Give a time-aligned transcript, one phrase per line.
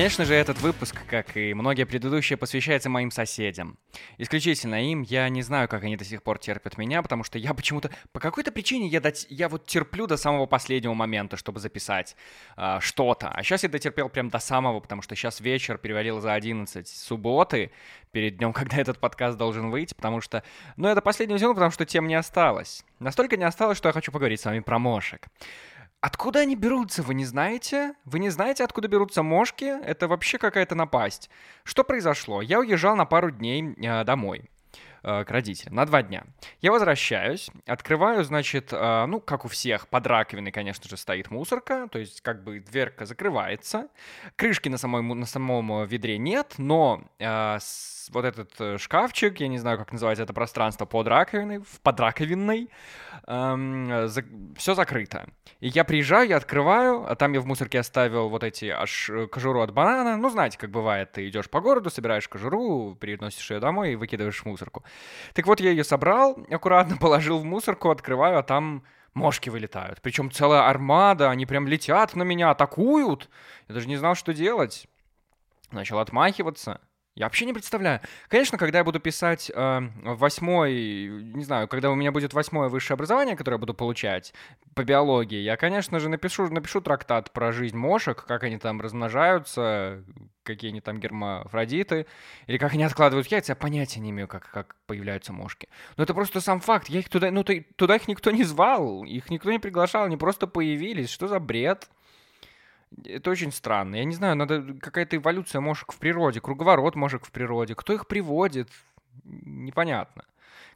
[0.00, 3.76] Конечно же, этот выпуск, как и многие предыдущие, посвящается моим соседям.
[4.16, 5.02] Исключительно им.
[5.02, 7.90] Я не знаю, как они до сих пор терпят меня, потому что я почему-то...
[8.10, 12.16] По какой-то причине я, дать, я вот терплю до самого последнего момента, чтобы записать
[12.56, 13.28] э, что-то.
[13.28, 17.70] А сейчас я дотерпел прям до самого, потому что сейчас вечер перевалил за 11 субботы,
[18.10, 20.42] перед днем, когда этот подкаст должен выйти, потому что...
[20.78, 22.86] Ну, это последний сезон, потому что тем не осталось.
[23.00, 25.28] Настолько не осталось, что я хочу поговорить с вами про мошек.
[26.00, 27.92] Откуда они берутся, вы не знаете?
[28.06, 29.64] Вы не знаете, откуда берутся мошки?
[29.84, 31.28] Это вообще какая-то напасть.
[31.62, 32.40] Что произошло?
[32.40, 34.48] Я уезжал на пару дней э, домой
[35.02, 36.24] э, к родителям на два дня.
[36.62, 41.86] Я возвращаюсь, открываю, значит, э, ну, как у всех, под раковиной, конечно же, стоит мусорка,
[41.92, 43.88] то есть как бы дверка закрывается,
[44.36, 47.58] крышки на, самой, на самом ведре нет, но э,
[48.12, 52.70] вот этот э, шкафчик, я не знаю, как называется это пространство под раковиной, в подраковинной,
[53.26, 54.24] эм, за,
[54.56, 55.28] все закрыто.
[55.60, 59.26] И я приезжаю, я открываю, а там я в мусорке оставил вот эти аж э,
[59.26, 60.16] кожуру от банана.
[60.16, 64.40] Ну, знаете, как бывает, ты идешь по городу, собираешь кожуру, переносишь ее домой и выкидываешь
[64.40, 64.84] в мусорку.
[65.34, 70.00] Так вот, я ее собрал, аккуратно положил в мусорку, открываю, а там мошки вылетают.
[70.02, 73.28] Причем целая армада, они прям летят на меня, атакуют.
[73.68, 74.86] Я даже не знал, что делать.
[75.70, 76.80] Начал отмахиваться.
[77.20, 78.00] Я вообще не представляю.
[78.28, 82.94] Конечно, когда я буду писать э, восьмой, не знаю, когда у меня будет восьмое высшее
[82.94, 84.32] образование, которое я буду получать
[84.74, 90.02] по биологии, я, конечно же, напишу, напишу трактат про жизнь мошек, как они там размножаются,
[90.44, 92.06] какие они там гермафродиты,
[92.46, 95.68] или как они откладывают яйца, я понятия не имею, как, как появляются мошки.
[95.98, 96.88] Но это просто сам факт.
[96.88, 100.46] Я их туда, ну, туда их никто не звал, их никто не приглашал, они просто
[100.46, 101.10] появились.
[101.10, 101.90] Что за бред?
[103.04, 103.96] Это очень странно.
[103.96, 107.74] Я не знаю, надо какая-то эволюция мошек в природе, круговорот мошек в природе.
[107.74, 108.68] Кто их приводит?
[109.24, 110.24] Непонятно.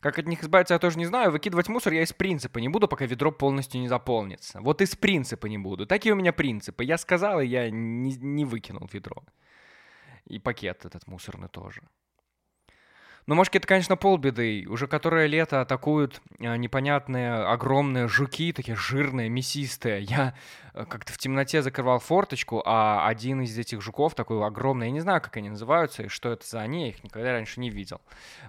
[0.01, 1.31] Как от них избавиться, я тоже не знаю.
[1.31, 4.61] Выкидывать мусор я из принципа не буду, пока ведро полностью не заполнится.
[4.61, 5.87] Вот из принципа не буду.
[5.87, 6.85] Такие у меня принципы.
[6.85, 9.25] Я сказал, и я не, не выкинул ведро.
[10.27, 11.83] И пакет этот мусорный тоже.
[13.27, 14.67] Ну, может, это, конечно, полбеды.
[14.69, 20.03] Уже которое лето атакуют э, непонятные огромные жуки, такие жирные, мясистые.
[20.03, 20.35] Я
[20.75, 25.01] э, как-то в темноте закрывал форточку, а один из этих жуков такой огромный, я не
[25.01, 28.03] знаю, как они называются и что это за они, я их никогда раньше не видел.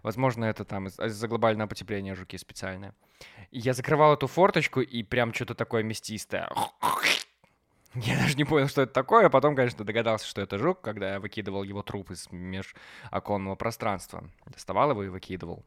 [0.03, 2.93] Возможно, это там из-за глобального потепления жуки специальные.
[3.51, 6.49] Я закрывал эту форточку, и прям что-то такое мясистое
[8.01, 11.13] я даже не понял, что это такое, а потом, конечно, догадался, что это жук, когда
[11.13, 14.23] я выкидывал его труп из межоконного пространства.
[14.45, 15.63] Доставал его и выкидывал.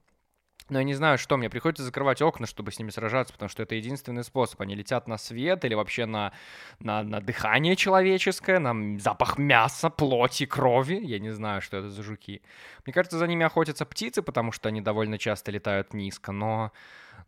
[0.68, 3.62] Но я не знаю, что мне приходится закрывать окна, чтобы с ними сражаться, потому что
[3.62, 4.60] это единственный способ.
[4.60, 6.32] Они летят на свет или вообще на,
[6.80, 11.00] на, на дыхание человеческое, на запах мяса, плоти, крови.
[11.02, 12.42] Я не знаю, что это за жуки.
[12.84, 16.32] Мне кажется, за ними охотятся птицы, потому что они довольно часто летают низко.
[16.32, 16.72] Но,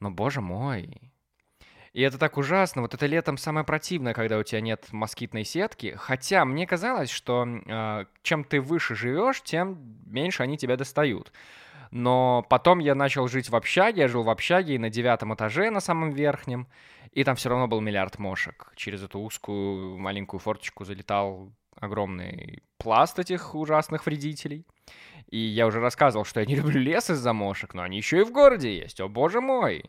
[0.00, 1.00] но боже мой,
[1.92, 2.82] и это так ужасно.
[2.82, 5.94] Вот это летом самое противное, когда у тебя нет москитной сетки.
[5.96, 11.32] Хотя мне казалось, что э, чем ты выше живешь, тем меньше они тебя достают.
[11.90, 15.70] Но потом я начал жить в общаге, я жил в общаге и на девятом этаже,
[15.70, 16.68] на самом верхнем,
[17.10, 18.72] и там все равно был миллиард мошек.
[18.76, 24.64] Через эту узкую маленькую форточку залетал огромный пласт этих ужасных вредителей.
[25.28, 28.24] И я уже рассказывал, что я не люблю лес из-за мошек, но они еще и
[28.24, 29.84] в городе есть, о боже мой.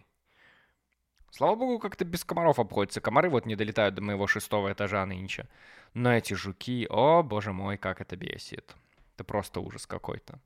[1.31, 2.99] Слава богу, как-то без комаров обходится.
[2.99, 5.47] Комары вот не долетают до моего шестого этажа нынче.
[5.93, 8.75] Но эти жуки, о боже мой, как это бесит.
[9.15, 10.39] Это просто ужас какой-то.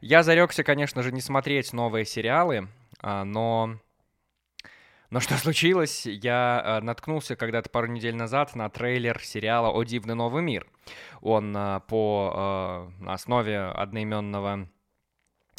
[0.00, 2.68] Я зарекся, конечно же, не смотреть новые сериалы,
[3.00, 3.78] а, но...
[5.10, 6.06] Но что случилось?
[6.06, 10.68] Я а, наткнулся когда-то пару недель назад на трейлер сериала «О дивный новый мир».
[11.22, 14.68] Он а, по основе одноименного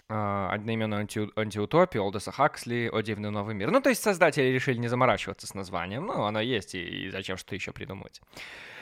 [0.09, 3.71] одноименную анти антиутопию Олдоса Хаксли «О дивный новый мир».
[3.71, 6.05] Ну, то есть создатели решили не заморачиваться с названием.
[6.05, 8.21] Ну, оно есть, и, зачем что еще придумывать.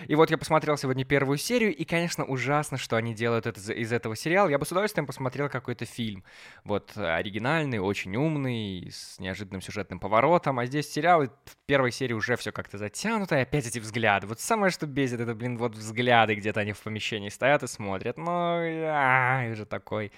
[0.08, 3.92] И вот я посмотрел сегодня первую серию, и, конечно, ужасно, что они делают это из
[3.92, 4.50] этого сериала.
[4.50, 6.24] Я бы с удовольствием посмотрел какой-то фильм.
[6.64, 10.60] Вот оригинальный, очень умный, с неожиданным сюжетным поворотом.
[10.60, 14.28] А здесь сериал, и в первой серии уже все как-то затянуто, и опять эти взгляды.
[14.28, 18.18] Вот самое, что бесит, это, блин, вот взгляды, где-то они в помещении стоят и смотрят.
[18.18, 20.12] Ну, а, уже такой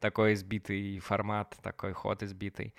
[0.00, 2.74] такой избитый формат, такой ход избитый.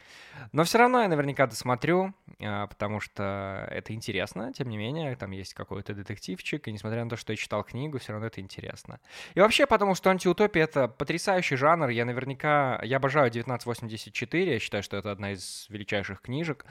[0.52, 5.32] Но все равно я наверняка досмотрю, а, потому что это интересно, тем не менее, там
[5.32, 9.00] есть какой-то детективчик, и несмотря на то, что я читал книгу, все равно это интересно.
[9.36, 14.84] И вообще, потому что антиутопия— это потрясающий жанр, я наверняка, я обожаю 1984, я считаю,
[14.84, 16.66] что это одна из величайших книжек.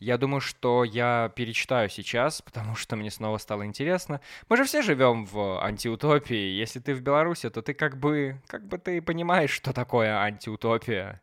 [0.00, 4.20] Я думаю, что я перечитаю сейчас, потому что мне снова стало интересно.
[4.48, 8.66] Мы же все живем в антиутопии, если ты в Беларуси, то ты как бы, как
[8.66, 11.20] бы ты понимаешь, что такое такое антиутопия.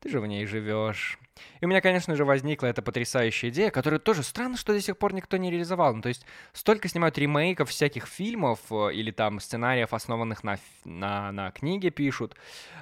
[0.00, 1.18] Ты же в ней живешь.
[1.60, 4.96] И у меня, конечно же, возникла эта потрясающая идея, которую тоже странно, что до сих
[4.96, 5.94] пор никто не реализовал.
[5.94, 6.24] Ну, то есть
[6.54, 12.34] столько снимают ремейков всяких фильмов э, или там сценариев, основанных на, на, на книге, пишут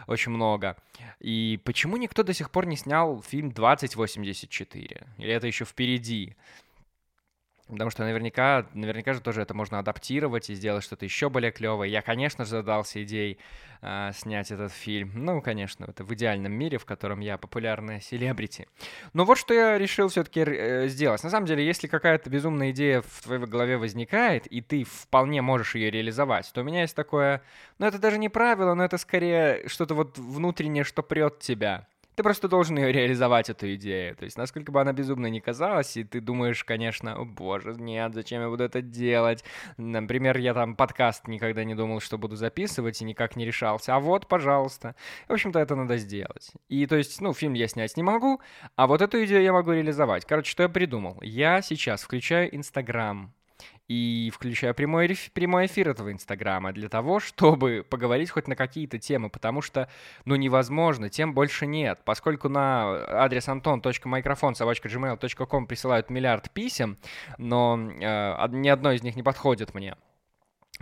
[0.06, 0.76] очень много.
[1.18, 5.06] И почему никто до сих пор не снял фильм 2084?
[5.18, 6.36] Или это еще впереди?
[7.68, 11.90] Потому что наверняка, наверняка же тоже это можно адаптировать и сделать что-то еще более клевое.
[11.90, 13.38] Я, конечно же, задался идеей
[13.82, 15.12] э, снять этот фильм.
[15.14, 18.68] Ну, конечно, это в идеальном мире, в котором я популярная селебрити.
[19.14, 21.24] Но вот что я решил все-таки э, сделать.
[21.24, 25.74] На самом деле, если какая-то безумная идея в твоей голове возникает, и ты вполне можешь
[25.74, 27.42] ее реализовать, то у меня есть такое...
[27.78, 31.88] Ну, это даже не правило, но это скорее что-то вот внутреннее, что прет тебя.
[32.16, 34.16] Ты просто должен ее реализовать, эту идею.
[34.16, 38.14] То есть, насколько бы она безумно не казалась, и ты думаешь, конечно, о боже, нет,
[38.14, 39.44] зачем я буду это делать?
[39.76, 43.94] Например, я там подкаст никогда не думал, что буду записывать, и никак не решался.
[43.94, 44.96] А вот, пожалуйста.
[45.28, 46.52] В общем-то, это надо сделать.
[46.70, 48.40] И, то есть, ну, фильм я снять не могу,
[48.76, 50.24] а вот эту идею я могу реализовать.
[50.24, 51.18] Короче, что я придумал?
[51.20, 53.34] Я сейчас включаю Инстаграм
[53.88, 59.30] и включаю прямой, прямой эфир этого Инстаграма для того, чтобы поговорить хоть на какие-то темы,
[59.30, 59.88] потому что,
[60.24, 62.00] ну, невозможно, тем больше нет.
[62.04, 66.98] Поскольку на адрес anton.microphone.gmail.com присылают миллиард писем,
[67.38, 69.96] но э, ни одно из них не подходит мне.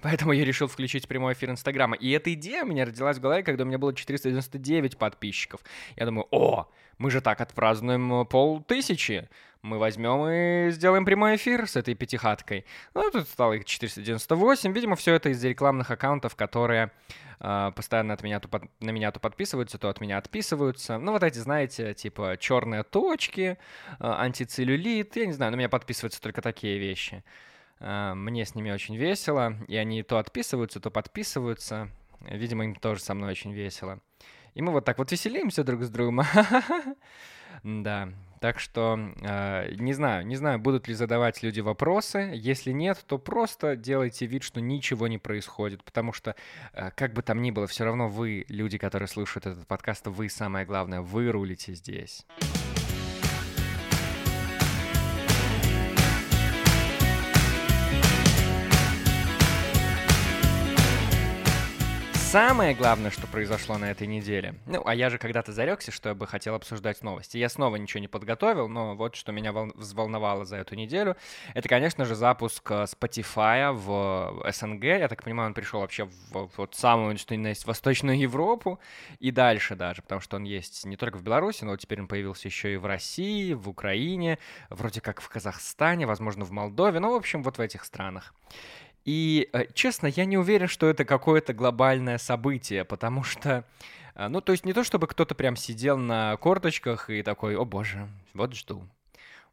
[0.03, 1.95] Поэтому я решил включить прямой эфир Инстаграма.
[1.97, 5.61] И эта идея у меня родилась в голове, когда у меня было 499 подписчиков.
[5.95, 6.69] Я думаю, о,
[6.99, 9.29] мы же так отпразднуем полтысячи
[9.65, 12.67] мы возьмем и сделаем прямой эфир с этой пятихаткой.
[12.93, 14.73] Ну, тут стало их 498.
[14.73, 16.93] Видимо, все это из-за рекламных аккаунтов, которые
[17.41, 20.99] э, постоянно от меня то под, на меня то подписываются, то от меня отписываются.
[20.99, 23.57] Ну, вот эти, знаете, типа черные точки,
[23.89, 25.17] э, антицеллюлит.
[25.17, 27.25] Я не знаю, на меня подписываются только такие вещи.
[27.81, 31.89] Э, мне с ними очень весело, и они то отписываются, то подписываются.
[32.21, 34.01] Видимо, им тоже со мной очень весело.
[34.55, 36.23] И мы вот так вот веселимся друг с другом.
[37.63, 38.11] Да,
[38.41, 42.33] так что э, не знаю, не знаю, будут ли задавать люди вопросы.
[42.35, 46.35] Если нет, то просто делайте вид, что ничего не происходит, потому что
[46.75, 50.29] э, как бы там ни было, все равно вы, люди, которые слушают этот подкаст, вы
[50.29, 52.27] самое главное, вы рулите здесь.
[62.35, 64.57] Самое главное, что произошло на этой неделе.
[64.67, 67.37] Ну, а я же когда-то зарекся, что я бы хотел обсуждать новости.
[67.37, 71.17] Я снова ничего не подготовил, но вот что меня взволновало за эту неделю,
[71.55, 74.83] это, конечно же, запуск э, Spotify в СНГ.
[74.83, 78.81] Я так понимаю, он пришел вообще в вот самую, что ни есть, Восточную Европу
[79.21, 82.09] и дальше даже, потому что он есть не только в Беларуси, но вот теперь он
[82.09, 84.41] появился еще и в России, в Украине,
[84.71, 88.35] вроде как в Казахстане, возможно, в Молдове, ну, в общем, вот в этих странах.
[89.05, 93.65] И, э, честно, я не уверен, что это какое-то глобальное событие, потому что,
[94.15, 97.65] э, ну, то есть не то, чтобы кто-то прям сидел на корточках и такой, о
[97.65, 98.89] боже, вот жду.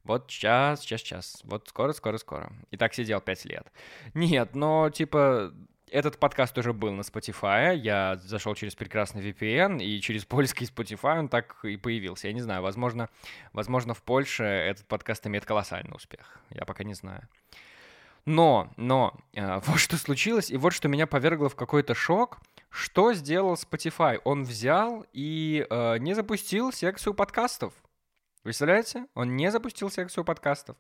[0.04, 1.42] Вот сейчас, сейчас, сейчас.
[1.44, 2.52] Вот скоро, скоро, скоро.
[2.72, 3.72] И так сидел пять лет.
[4.14, 5.54] Нет, но типа
[5.92, 7.76] этот подкаст уже был на Spotify.
[7.76, 12.28] Я зашел через прекрасный VPN, и через польский Spotify он так и появился.
[12.28, 13.10] Я не знаю, возможно,
[13.54, 16.40] возможно в Польше этот подкаст имеет колоссальный успех.
[16.50, 17.28] Я пока не знаю.
[18.26, 22.40] Но, но, э, вот что случилось, и вот что меня повергло в какой-то шок.
[22.70, 24.20] Что сделал Spotify?
[24.24, 27.74] Он взял и э, не запустил секцию подкастов.
[28.44, 29.06] Представляете?
[29.14, 30.76] Он не запустил секцию подкастов.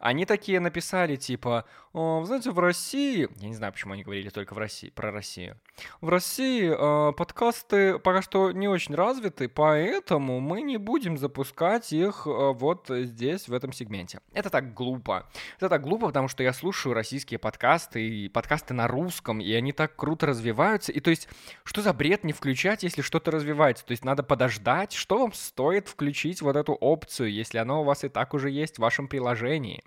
[0.00, 1.64] Они такие написали, типа,
[1.94, 3.26] вы знаете, в России...
[3.36, 5.58] Я не знаю, почему они говорили только в России, про Россию.
[6.02, 12.26] В России э, подкасты пока что не очень развиты, поэтому мы не будем запускать их
[12.26, 14.20] э, вот здесь, в этом сегменте.
[14.34, 15.26] Это так глупо.
[15.56, 19.72] Это так глупо, потому что я слушаю российские подкасты, и подкасты на русском, и они
[19.72, 20.92] так круто развиваются.
[20.92, 21.28] И то есть,
[21.64, 23.86] что за бред не включать, если что-то развивается?
[23.86, 28.04] То есть, надо подождать, что вам стоит включить вот эту опцию, если оно у вас
[28.04, 29.82] и так уже есть в вашем приложении.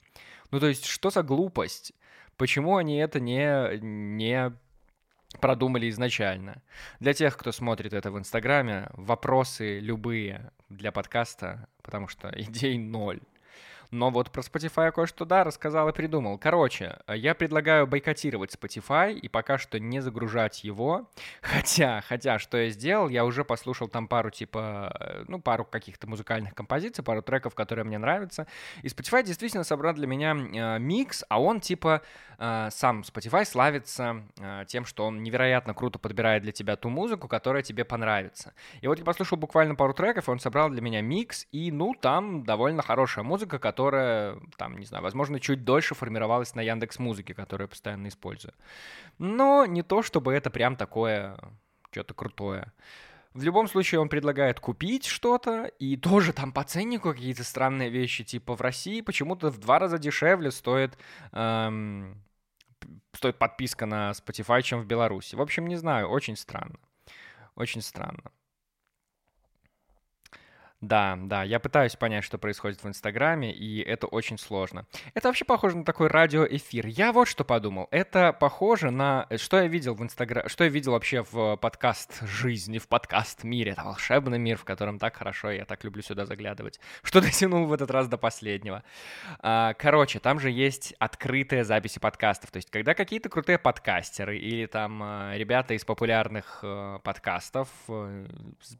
[0.51, 1.93] Ну, то есть, что за глупость?
[2.37, 4.53] Почему они это не, не
[5.39, 6.61] продумали изначально?
[6.99, 13.21] Для тех, кто смотрит это в Инстаграме, вопросы любые для подкаста, потому что идей ноль.
[13.93, 16.39] Но вот про Spotify кое-что, да, рассказал и придумал.
[16.39, 21.07] Короче, я предлагаю бойкотировать Spotify и пока что не загружать его.
[21.41, 26.07] Хотя, хотя, что я сделал, я уже послушал там пару типа, э, ну, пару каких-то
[26.07, 28.47] музыкальных композиций, пару треков, которые мне нравятся.
[28.81, 32.01] И Spotify действительно собрал для меня э, микс, а он типа
[32.39, 37.27] э, сам Spotify славится э, тем, что он невероятно круто подбирает для тебя ту музыку,
[37.27, 38.53] которая тебе понравится.
[38.81, 41.93] И вот я послушал буквально пару треков, и он собрал для меня микс, и, ну,
[41.93, 46.99] там довольно хорошая музыка, которая которая, там, не знаю, возможно, чуть дольше формировалась на Яндекс
[46.99, 48.53] Музыке, которую я постоянно использую.
[49.19, 51.37] Но не то, чтобы это прям такое
[51.91, 52.71] что-то крутое.
[53.33, 58.23] В любом случае он предлагает купить что-то, и тоже там по ценнику какие-то странные вещи,
[58.23, 60.97] типа в России почему-то в два раза дешевле стоит,
[61.33, 62.23] эм,
[63.11, 65.35] стоит подписка на Spotify, чем в Беларуси.
[65.35, 66.79] В общем, не знаю, очень странно.
[67.55, 68.31] Очень странно.
[70.83, 74.85] Да, да, я пытаюсь понять, что происходит в Инстаграме, и это очень сложно.
[75.13, 76.87] Это вообще похоже на такой радиоэфир.
[76.87, 77.87] Я вот что подумал.
[77.89, 79.25] Это похоже на...
[79.29, 80.49] Э, что я видел в Инстаграме...
[80.49, 83.71] Что я видел вообще в подкаст жизни, в подкаст мире.
[83.71, 86.81] Это волшебный мир, в котором так хорошо, я так люблю сюда заглядывать.
[87.01, 88.83] Что дотянул в этот раз до последнего.
[89.39, 92.51] А, короче, там же есть открытые записи подкастов.
[92.51, 97.69] То есть, когда какие-то крутые подкастеры или там э, ребята из популярных э, подкастов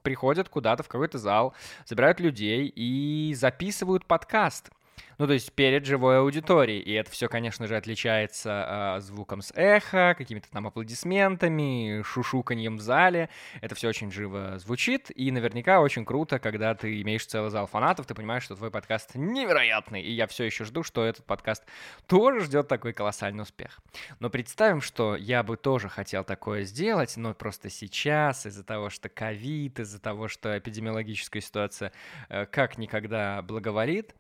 [0.02, 1.54] приходят куда-то в какой-то зал,
[1.94, 4.72] собирают людей и записывают подкаст.
[5.18, 6.80] Ну, то есть перед живой аудиторией.
[6.80, 12.82] И это все, конечно же, отличается э, звуком с эхо, какими-то там аплодисментами, шушуканьем в
[12.82, 13.30] зале.
[13.62, 15.12] Это все очень живо звучит.
[15.16, 19.16] И наверняка очень круто, когда ты имеешь целый зал фанатов, ты понимаешь, что твой подкаст
[19.16, 20.02] невероятный.
[20.02, 21.64] И я все еще жду, что этот подкаст
[22.08, 23.80] тоже ждет такой колоссальный успех.
[24.20, 29.10] Но представим, что я бы тоже хотел такое сделать, но просто сейчас из-за того, что
[29.10, 31.92] ковид, из-за того, что эпидемиологическая ситуация
[32.30, 34.16] э, как никогда благоволит,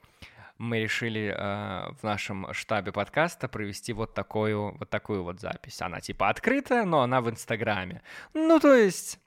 [0.57, 5.81] мы решили э, в нашем штабе подкаста провести вот такую, вот такую вот запись.
[5.81, 8.01] Она типа открытая, но она в Инстаграме.
[8.33, 9.19] Ну, то есть...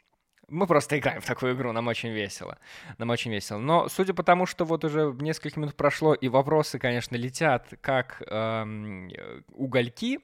[0.48, 2.58] Мы просто играем в такую игру, нам очень весело.
[2.98, 3.58] Нам очень весело.
[3.58, 8.22] Но судя по тому, что вот уже несколько минут прошло, и вопросы, конечно, летят как
[8.28, 9.10] эм,
[9.48, 10.20] угольки,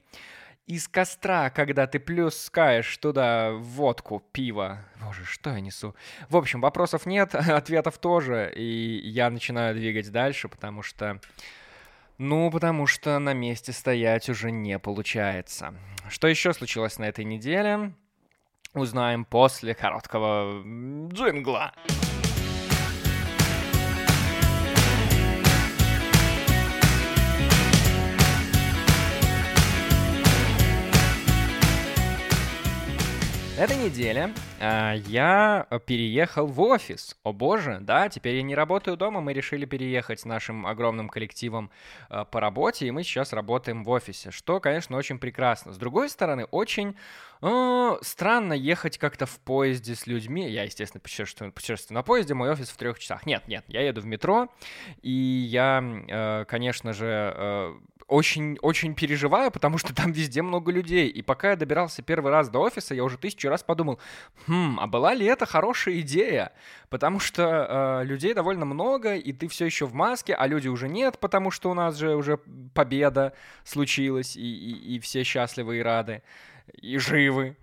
[0.67, 4.79] из костра, когда ты плюскаешь туда водку, пиво.
[5.01, 5.95] Боже, что я несу?
[6.29, 11.19] В общем, вопросов нет, ответов тоже, и я начинаю двигать дальше, потому что...
[12.19, 15.73] Ну, потому что на месте стоять уже не получается.
[16.09, 17.93] Что еще случилось на этой неделе?
[18.73, 20.61] Узнаем после короткого
[21.11, 21.73] джингла.
[21.87, 22.12] На
[33.57, 37.15] этой неделе э, я переехал в офис.
[37.23, 39.21] О боже, да, теперь я не работаю дома.
[39.21, 41.69] Мы решили переехать с нашим огромным коллективом
[42.09, 45.71] э, по работе, и мы сейчас работаем в офисе, что, конечно, очень прекрасно.
[45.71, 46.95] С другой стороны, очень
[47.43, 50.49] э, странно ехать как-то в поезде с людьми.
[50.49, 53.25] Я, естественно, путешествую, путешествую на поезде, мой офис в трех часах.
[53.25, 54.49] Нет, нет, я еду в метро,
[55.01, 57.73] и я, э, конечно же, э,
[58.07, 61.07] очень-очень переживаю, потому что там везде много людей.
[61.07, 63.99] И пока я добирался первый раз до офиса, я уже тысячу раз подумал,
[64.47, 66.53] хм, а была ли это хорошая идея?
[66.89, 70.87] Потому что э, людей довольно много, и ты все еще в маске, а люди уже
[70.87, 72.37] нет, потому что у нас же уже
[72.73, 73.33] победа
[73.63, 76.21] случилась, и, и, и все счастливы и рады,
[76.73, 77.57] и живы.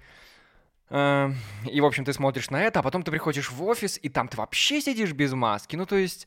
[0.91, 1.31] Э,
[1.71, 4.29] и, в общем, ты смотришь на это, а потом ты приходишь в офис, и там
[4.29, 5.77] ты вообще сидишь без маски.
[5.77, 6.27] Ну, то есть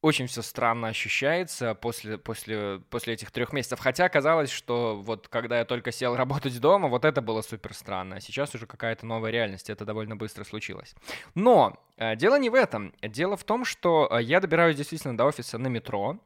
[0.00, 3.80] очень все странно ощущается после, после, после этих трех месяцев.
[3.80, 8.16] Хотя казалось, что вот когда я только сел работать дома, вот это было супер странно.
[8.16, 10.94] А сейчас уже какая-то новая реальность, это довольно быстро случилось.
[11.34, 12.94] Но э, дело не в этом.
[13.02, 16.18] Дело в том, что э, я добираюсь действительно до офиса на метро,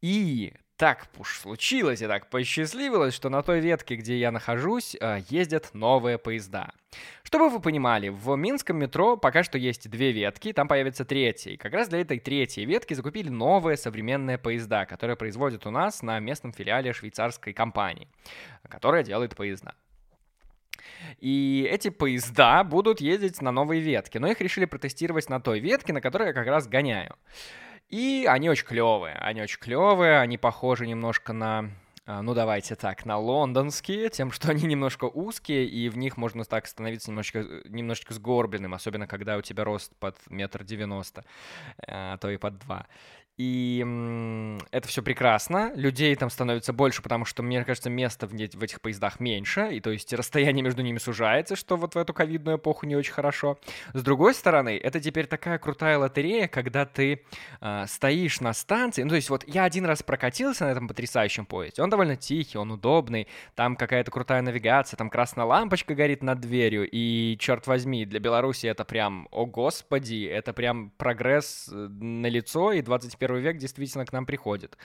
[0.00, 5.18] и так уж случилось и так посчастливилось, что на той ветке, где я нахожусь, э,
[5.28, 6.72] ездят новые поезда.
[7.22, 11.50] Чтобы вы понимали, в Минском метро пока что есть две ветки, там появится третья.
[11.50, 16.00] И как раз для этой третьей ветки закупили новые современные поезда, которые производят у нас
[16.00, 18.08] на местном филиале швейцарской компании,
[18.66, 19.74] которая делает поезда.
[21.18, 25.92] И эти поезда будут ездить на новой ветке, но их решили протестировать на той ветке,
[25.92, 27.16] на которой я как раз гоняю.
[27.90, 31.70] И они очень клевые, они очень клевые, они похожи немножко на
[32.06, 36.44] а, ну давайте так, на лондонские, тем, что они немножко узкие, и в них можно
[36.44, 41.24] так становиться немножечко, немножечко сгорбленным, особенно когда у тебя рост под метр девяносто,
[41.86, 42.86] а то и под два.
[43.42, 43.82] И
[44.70, 45.72] это все прекрасно.
[45.74, 49.70] Людей там становится больше, потому что, мне кажется, места в, в этих поездах меньше.
[49.72, 53.14] И то есть расстояние между ними сужается, что вот в эту ковидную эпоху не очень
[53.14, 53.58] хорошо.
[53.94, 57.24] С другой стороны, это теперь такая крутая лотерея, когда ты
[57.62, 59.04] э, стоишь на станции.
[59.04, 61.80] Ну, то есть вот я один раз прокатился на этом потрясающем поезде.
[61.80, 63.26] Он довольно тихий, он удобный.
[63.54, 66.86] Там какая-то крутая навигация, там красная лампочка горит над дверью.
[66.92, 72.72] И, черт возьми, для Беларуси это прям, о господи, это прям прогресс э, на лицо
[72.72, 74.76] и 21 21 век действительно к нам приходит.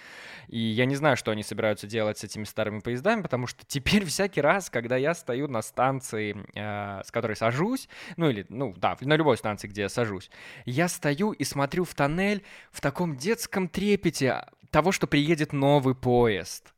[0.47, 4.05] И я не знаю, что они собираются делать с этими старыми поездами, потому что теперь
[4.05, 8.97] всякий раз, когда я стою на станции, э, с которой сажусь, ну или, ну да,
[9.01, 10.29] на любой станции, где я сажусь,
[10.65, 16.75] я стою и смотрю в тоннель в таком детском трепете того, что приедет новый поезд.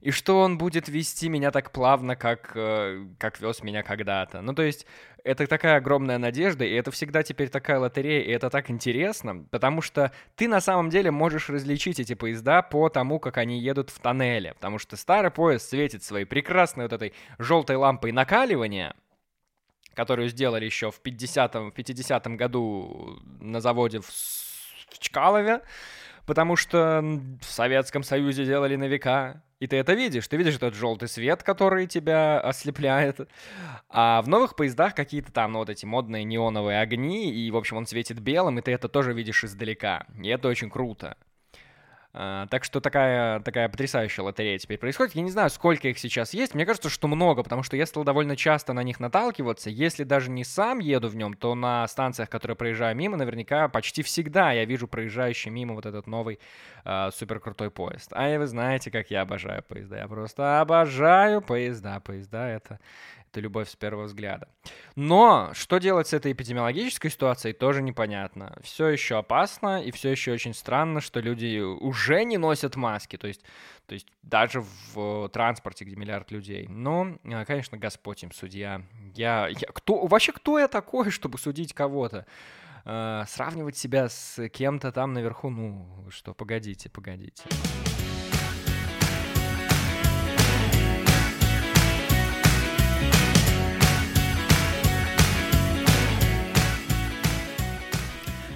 [0.00, 4.40] И что он будет вести меня так плавно, как, э, как вез меня когда-то.
[4.40, 4.86] Ну, то есть,
[5.24, 9.82] это такая огромная надежда, и это всегда теперь такая лотерея, и это так интересно, потому
[9.82, 13.98] что ты на самом деле можешь различить эти поезда по тому, как они едут в
[13.98, 18.94] тоннеле, потому что старый поезд светит своей прекрасной вот этой желтой лампой накаливания,
[19.94, 25.60] которую сделали еще в 50-м, 50 году на заводе в, в Чкалове,
[26.26, 27.02] потому что
[27.40, 29.42] в Советском Союзе делали на века.
[29.60, 30.26] И ты это видишь.
[30.26, 33.28] Ты видишь этот желтый свет, который тебя ослепляет.
[33.90, 37.76] А в новых поездах какие-то там, ну, вот эти модные неоновые огни, и, в общем,
[37.76, 40.06] он светит белым, и ты это тоже видишь издалека.
[40.20, 41.16] И это очень круто.
[42.12, 45.14] А, так что такая, такая потрясающая лотерея теперь происходит.
[45.14, 46.54] Я не знаю, сколько их сейчас есть.
[46.54, 49.70] Мне кажется, что много, потому что я стал довольно часто на них наталкиваться.
[49.70, 54.02] Если даже не сам еду в нем, то на станциях, которые проезжаю мимо, наверняка почти
[54.02, 56.40] всегда я вижу проезжающий мимо вот этот новый
[56.84, 58.10] э, суперкрутой поезд.
[58.12, 59.98] А и вы знаете, как я обожаю поезда.
[59.98, 62.00] Я просто обожаю поезда.
[62.00, 62.80] Поезда— это,
[63.30, 64.48] это любовь с первого взгляда.
[64.96, 68.58] Но что делать с этой эпидемиологической ситуацией, тоже непонятно.
[68.62, 73.16] Все еще опасно, и все еще очень странно, что люди уже не носят маски.
[73.16, 73.42] То есть,
[73.86, 76.66] то есть даже в транспорте, где миллиард людей.
[76.68, 78.82] Но, а, конечно, Господь им судья.
[79.14, 82.26] Я, я кто, вообще кто я такой, чтобы судить кого-то?
[82.86, 87.44] Uh, сравнивать себя с кем-то там наверху, ну что, погодите, погодите.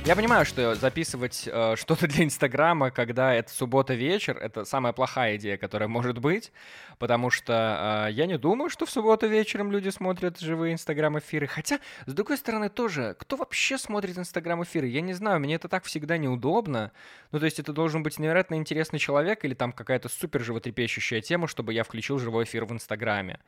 [0.07, 5.37] Я понимаю, что записывать э, что-то для Инстаграма, когда это суббота вечер, это самая плохая
[5.37, 6.53] идея, которая может быть,
[6.99, 11.47] потому что э, я не думаю, что в субботу вечером люди смотрят живые Инстаграм-эфиры.
[11.47, 14.89] Хотя, с другой стороны, тоже, кто вообще смотрит Инстаграм-эфиры?
[14.89, 16.93] Я не знаю, мне это так всегда неудобно.
[17.33, 21.49] Ну, то есть это должен быть невероятно интересный человек или там какая-то супер животрепещущая тема,
[21.49, 23.41] чтобы я включил живой эфир в Инстаграме.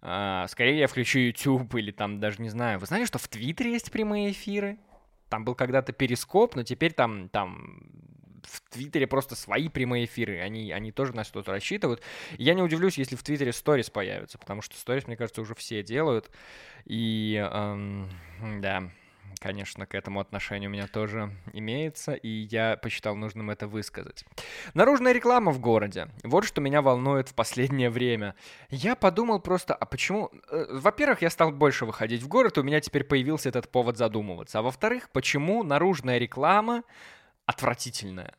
[0.00, 2.78] Uh, скорее я включу YouTube или там даже не знаю.
[2.78, 4.78] Вы знаете, что в Твиттере есть прямые эфиры?
[5.28, 7.82] Там был когда-то перископ, но теперь там, там
[8.42, 12.02] в Твиттере просто свои прямые эфиры, они, они тоже на что-то рассчитывают.
[12.38, 15.82] я не удивлюсь, если в Твиттере сторис появятся, потому что сторис, мне кажется, уже все
[15.82, 16.30] делают.
[16.84, 18.10] И, эм,
[18.60, 18.90] да,
[19.38, 24.24] конечно, к этому отношение у меня тоже имеется, и я посчитал нужным это высказать.
[24.74, 26.08] Наружная реклама в городе.
[26.22, 28.34] Вот что меня волнует в последнее время.
[28.70, 30.30] Я подумал просто, а почему...
[30.50, 33.96] Э, во-первых, я стал больше выходить в город, и у меня теперь появился этот повод
[33.96, 34.58] задумываться.
[34.58, 36.82] А во-вторых, почему наружная реклама
[37.46, 38.34] отвратительная?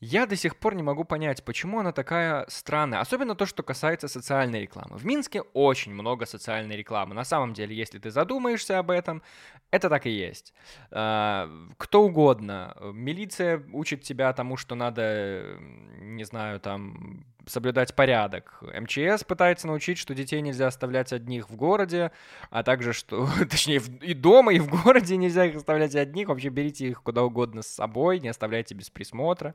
[0.00, 3.00] Я до сих пор не могу понять, почему она такая странная.
[3.00, 4.96] Особенно то, что касается социальной рекламы.
[4.96, 7.14] В Минске очень много социальной рекламы.
[7.14, 9.22] На самом деле, если ты задумаешься об этом,
[9.70, 10.54] это так и есть.
[10.90, 12.74] А, кто угодно.
[12.94, 15.58] Милиция учит тебя тому, что надо,
[15.98, 18.62] не знаю, там соблюдать порядок.
[18.62, 22.12] МЧС пытается научить, что детей нельзя оставлять одних в городе,
[22.50, 26.28] а также, что, точнее, и дома, и в городе нельзя их оставлять одних.
[26.28, 29.54] Вообще берите их куда угодно с собой, не оставляйте без присмотра.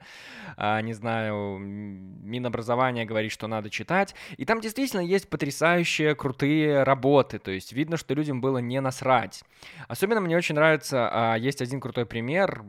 [0.57, 4.15] А, не знаю, Минобразование говорит, что надо читать.
[4.37, 7.39] И там действительно есть потрясающие, крутые работы.
[7.39, 9.43] То есть видно, что людям было не насрать.
[9.87, 12.63] Особенно мне очень нравится, а, есть один крутой пример.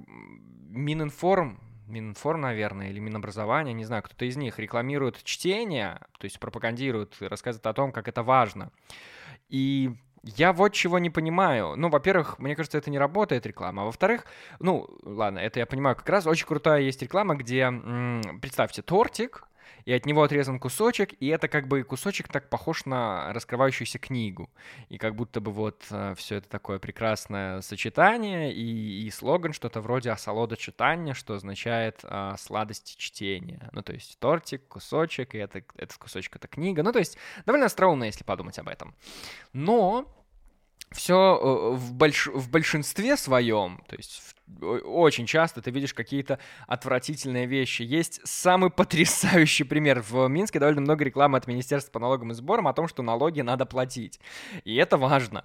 [0.71, 7.17] Мининформ Мининформ, наверное, или Минобразование, не знаю, кто-то из них рекламирует чтение, то есть пропагандирует,
[7.21, 8.71] рассказывает о том, как это важно.
[9.49, 11.75] И я вот чего не понимаю.
[11.77, 13.83] Ну, во-первых, мне кажется, это не работает реклама.
[13.83, 14.27] А во-вторых,
[14.59, 16.27] ну, ладно, это я понимаю как раз.
[16.27, 19.45] Очень крутая есть реклама, где, м- представьте, тортик,
[19.87, 24.51] и от него отрезан кусочек, и это как бы кусочек так похож на раскрывающуюся книгу.
[24.89, 29.81] И как будто бы вот э, все это такое прекрасное сочетание, и, и слоган что-то
[29.81, 33.71] вроде «осолода читания», что означает э, «сладость чтения».
[33.73, 36.83] Ну, то есть тортик, кусочек, и это, этот кусочек— это книга.
[36.83, 38.93] Ну, то есть довольно остроумно, если подумать об этом.
[39.53, 40.13] Но
[40.91, 42.27] все э, в, больш...
[42.27, 47.83] в большинстве своем, то есть очень часто ты видишь какие-то отвратительные вещи.
[47.83, 50.01] Есть самый потрясающий пример.
[50.01, 53.41] В Минске довольно много рекламы от Министерства по налогам и сборам о том, что налоги
[53.41, 54.21] надо платить.
[54.65, 55.45] И это важно.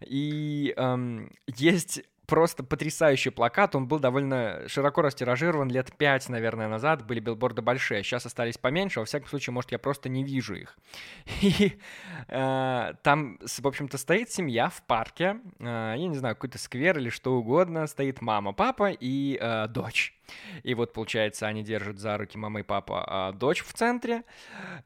[0.00, 3.74] И эм, есть просто потрясающий плакат.
[3.74, 7.06] Он был довольно широко растиражирован лет пять, наверное, назад.
[7.06, 8.02] Были билборды большие.
[8.02, 9.00] Сейчас остались поменьше.
[9.00, 10.78] Во всяком случае, может, я просто не вижу их.
[11.42, 11.78] И
[12.28, 15.40] э, там, в общем-то, стоит семья в парке.
[15.58, 17.86] Э, я не знаю, какой-то сквер или что угодно.
[17.86, 20.14] Стоит мама, папа и э, дочь.
[20.62, 24.22] И вот, получается, они держат за руки мама и папа, а дочь в центре.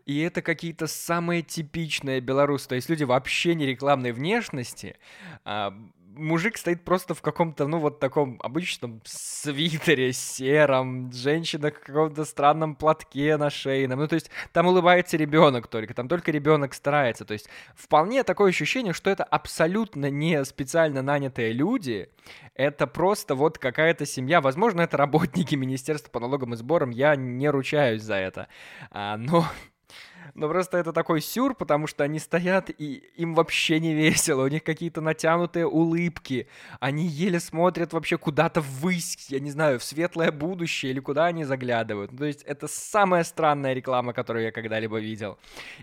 [0.05, 2.67] И это какие-то самые типичные белорусы.
[2.67, 4.97] То есть люди вообще не рекламной внешности.
[5.45, 5.73] А,
[6.17, 12.75] мужик стоит просто в каком-то, ну, вот таком обычном свитере сером, женщина в каком-то странном
[12.75, 14.01] платке на шейном.
[14.01, 17.25] Ну, то есть там улыбается ребенок только, там только ребенок старается.
[17.25, 22.09] То есть вполне такое ощущение, что это абсолютно не специально нанятые люди,
[22.55, 24.41] это просто вот какая-то семья.
[24.41, 28.49] Возможно, это работники Министерства по налогам и сборам, я не ручаюсь за это.
[28.91, 29.47] А, но
[30.37, 34.45] но просто это такой сюр, потому что они стоят, и им вообще не весело.
[34.45, 36.47] У них какие-то натянутые улыбки.
[36.79, 41.45] Они еле смотрят вообще куда-то ввысь, я не знаю, в светлое будущее или куда они
[41.45, 42.13] заглядывают.
[42.13, 45.39] Ну, то есть это самая странная реклама, которую я когда-либо видел.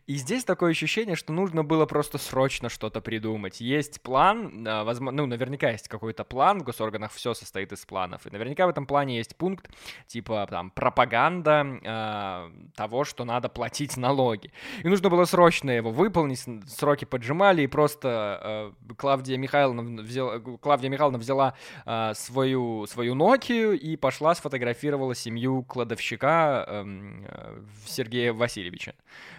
[0.06, 3.60] И здесь такое ощущение, что нужно было просто срочно что-то придумать.
[3.60, 8.28] Есть план, а, возможно, ну, наверняка есть какой-то план, в госорганах все состоит из планов.
[8.28, 9.70] И наверняка в этом плане есть пункт,
[10.06, 14.52] типа там пропаганда э, того, что надо платить налоги налоги.
[14.84, 20.90] И нужно было срочно его выполнить, сроки поджимали, и просто э, Клавдия Михайловна взяла, Клавдия
[20.90, 21.54] Михайловна взяла
[21.86, 28.94] э, свою, свою Nokia и пошла сфотографировала семью кладовщика эм, э, Сергея Васильевича.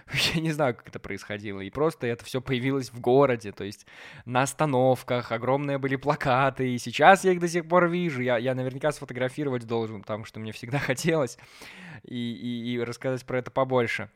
[0.35, 1.61] Я не знаю, как это происходило.
[1.61, 3.87] И просто это все появилось в городе, то есть
[4.25, 8.23] на остановках, огромные были плакаты, и сейчас я их до сих пор вижу.
[8.23, 11.39] Я, я наверняка сфотографировать должен, потому что мне всегда хотелось,
[12.05, 14.11] и, и, и рассказать про это побольше.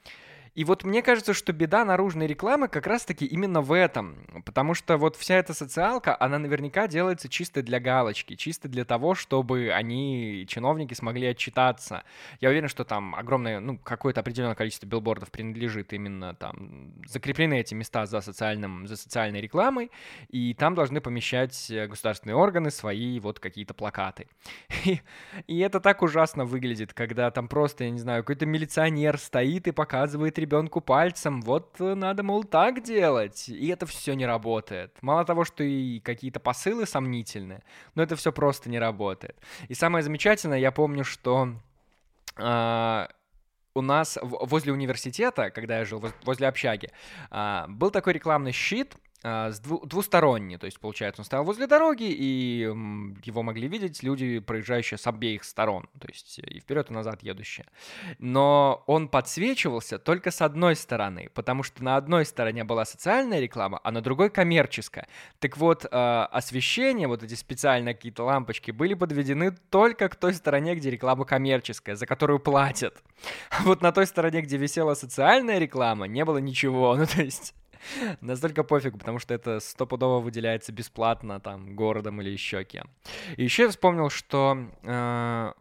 [0.55, 4.17] И вот мне кажется, что беда наружной рекламы как раз-таки именно в этом.
[4.45, 9.15] Потому что вот вся эта социалка, она наверняка делается чисто для галочки, чисто для того,
[9.15, 12.05] чтобы они, чиновники, смогли отчитаться.
[12.41, 17.75] Я уверен, что там огромное, ну, какое-то определенное количество билбордов принадлежит именно там, закреплены эти
[17.75, 19.91] места за, социальным, за социальной рекламой,
[20.29, 24.27] и там должны помещать э, государственные органы свои вот какие-то плакаты.
[24.85, 25.01] И,
[25.47, 29.73] и это так ужасно выглядит, когда там просто, я не знаю, какой-то милиционер стоит и
[29.73, 33.49] показывает ребенку пальцем, вот э, надо, мол, так делать.
[33.49, 34.97] И это все не работает.
[35.03, 37.63] Мало того, что и какие-то посылы сомнительные,
[37.95, 39.37] но это все просто не работает.
[39.69, 41.55] И самое замечательное, я помню, что
[42.37, 43.07] э,
[43.75, 46.91] у нас возле университета, когда я жил возле общаги,
[47.31, 52.61] э, был такой рекламный щит, дву- двусторонний, то есть, получается, он стоял возле дороги, и
[53.25, 57.67] его могли видеть люди, проезжающие с обеих сторон, то есть и вперед, и назад едущие.
[58.19, 63.81] Но он подсвечивался только с одной стороны, потому что на одной стороне была социальная реклама,
[63.83, 65.09] а на другой коммерческая.
[65.41, 70.75] Так вот, э, освещение, вот эти специальные какие-то лампочки, были подведены только к той стороне,
[70.75, 73.03] где реклама коммерческая, за которую платят.
[73.51, 76.97] А вот на той стороне, где висела социальная реклама, не было ничего.
[76.99, 77.55] Ну, то есть
[78.21, 82.89] Настолько пофиг, потому что это стопудово выделяется бесплатно там городом или еще кем.
[83.37, 85.53] И еще я вспомнил, что э,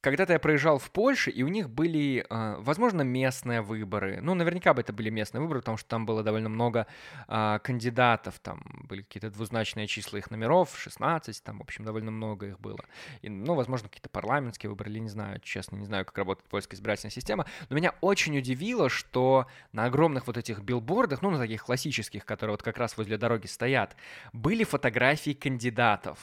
[0.00, 4.20] когда-то я проезжал в Польше, и у них были, э, возможно, местные выборы.
[4.22, 6.86] Ну, наверняка бы это были местные выборы, потому что там было довольно много
[7.28, 8.38] э, кандидатов.
[8.40, 12.80] Там были какие-то двузначные числа их номеров, 16, там, в общем, довольно много их было.
[13.20, 16.76] И, ну, возможно, какие-то парламентские выборы, или не знаю, честно, не знаю, как работает польская
[16.76, 17.46] избирательная система.
[17.68, 22.54] Но меня очень удивило, что на огромных вот этих билбордах, ну, на таких классических, которые
[22.54, 23.96] вот как раз возле дороги стоят,
[24.32, 26.18] были фотографии кандидатов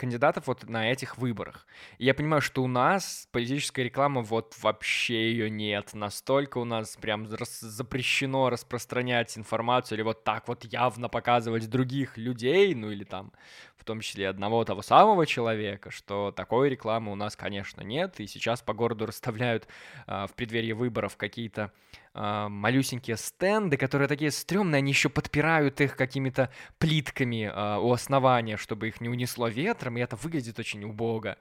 [0.00, 1.66] кандидатов вот на этих выборах.
[1.98, 5.92] И я понимаю, что у нас политическая реклама вот вообще ее нет.
[5.92, 12.16] Настолько у нас прям рас- запрещено распространять информацию или вот так вот явно показывать других
[12.16, 13.32] людей, ну или там
[13.80, 18.20] в том числе одного того самого человека, что такой рекламы у нас, конечно, нет.
[18.20, 19.66] И сейчас по городу расставляют
[20.06, 21.72] э, в преддверии выборов какие-то
[22.12, 28.58] э, малюсенькие стенды, которые такие стрёмные, они еще подпирают их какими-то плитками э, у основания,
[28.58, 31.38] чтобы их не унесло ветром, и это выглядит очень убого.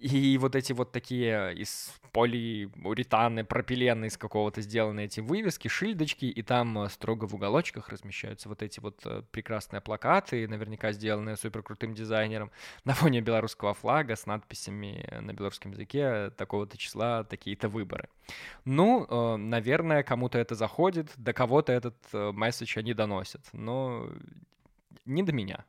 [0.00, 6.42] И вот эти вот такие из полиуретаны, пропилены из какого-то сделаны эти вывески, шильдочки, и
[6.42, 11.94] там строго в уголочках размещаются вот эти вот э, прекрасные плакаты, наверняка сделанные супер крутым
[11.94, 12.50] дизайнером,
[12.84, 18.08] на фоне белорусского флага с надписями на белорусском языке такого-то числа, такие-то выборы.
[18.64, 24.08] Ну, э, наверное, кому-то это заходит, до кого-то этот месседж они доносят, но
[25.04, 25.64] не до меня.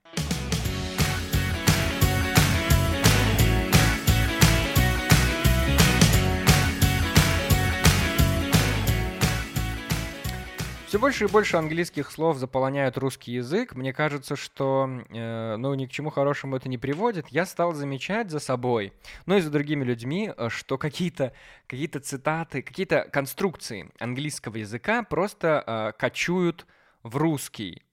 [10.88, 13.76] Все больше и больше английских слов заполоняют русский язык.
[13.76, 17.28] Мне кажется, что э, ну, ни к чему хорошему это не приводит.
[17.28, 18.94] Я стал замечать за собой,
[19.26, 21.34] ну и за другими людьми, э, что какие-то
[21.68, 26.66] какие цитаты, какие-то конструкции английского языка просто э, кочуют
[27.04, 27.84] в русский.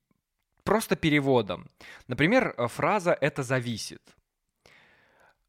[0.63, 1.69] Просто переводом.
[2.07, 4.03] Например, э, фраза «это зависит».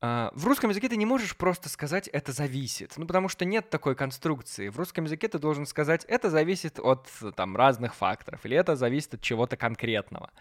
[0.02, 3.70] А, в русском языке ты не можешь просто сказать «это зависит», ну, потому что нет
[3.70, 4.70] такой конструкции.
[4.70, 9.16] В русском языке ты должен сказать «это зависит от там, разных факторов» или «это зависит
[9.16, 10.32] от чего-то конкретного».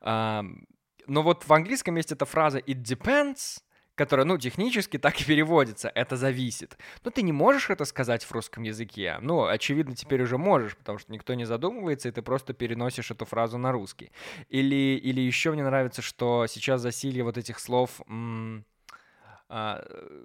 [0.00, 3.62] но вот в английском есть эта фраза «it depends»,
[3.94, 6.78] которая, ну, технически так и переводится, это зависит.
[7.04, 9.18] Но ты не можешь это сказать в русском языке.
[9.20, 13.26] Ну, очевидно, теперь уже можешь, потому что никто не задумывается, и ты просто переносишь эту
[13.26, 14.10] фразу на русский.
[14.48, 18.64] Или, или еще мне нравится, что сейчас засилье вот этих слов, м-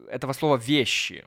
[0.10, 1.26] этого слова «вещи».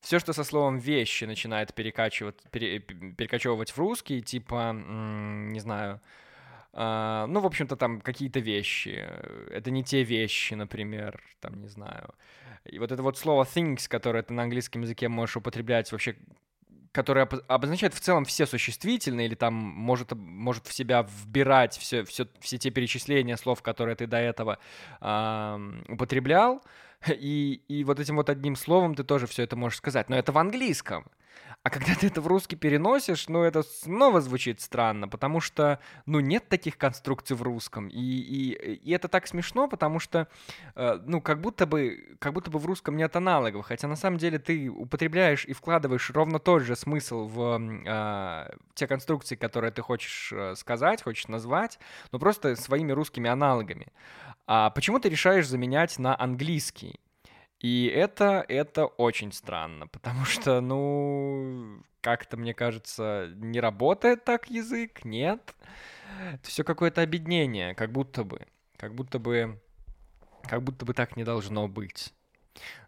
[0.00, 6.00] Все, что со словом «вещи» начинает перекачивать, пере, перекочевывать в русский, типа, не знаю,
[6.72, 9.04] а, ну, в общем-то, там какие-то вещи.
[9.50, 12.14] Это не те вещи, например, там, не знаю.
[12.64, 16.16] И вот это вот слово things, которое ты на английском языке можешь употреблять вообще
[16.92, 22.26] которое обозначает в целом все существительные или там может, может в себя вбирать все, все,
[22.40, 24.58] все те перечисления слов, которые ты до этого
[25.00, 26.62] э, употреблял,
[27.08, 30.08] и, и вот этим вот одним словом ты тоже все это можешь сказать.
[30.08, 31.06] Но это в английском.
[31.64, 36.20] А когда ты это в русский переносишь, ну, это снова звучит странно, потому что, ну,
[36.20, 37.88] нет таких конструкций в русском.
[37.88, 40.28] И, и, и это так смешно, потому что,
[40.76, 43.66] э, ну, как будто, бы, как будто бы в русском нет аналогов.
[43.66, 48.86] Хотя на самом деле ты употребляешь и вкладываешь ровно тот же смысл в э, те
[48.86, 51.78] конструкции, которые ты хочешь э, сказать, хочешь назвать,
[52.12, 53.88] но просто своими русскими аналогами.
[54.46, 57.00] А почему ты решаешь заменять на английский?
[57.60, 65.04] И это, это очень странно, потому что, ну, как-то, мне кажется, не работает так язык,
[65.04, 65.54] нет.
[66.32, 69.60] Это все какое-то объединение, как будто бы, как будто бы,
[70.42, 72.14] как будто бы так не должно быть.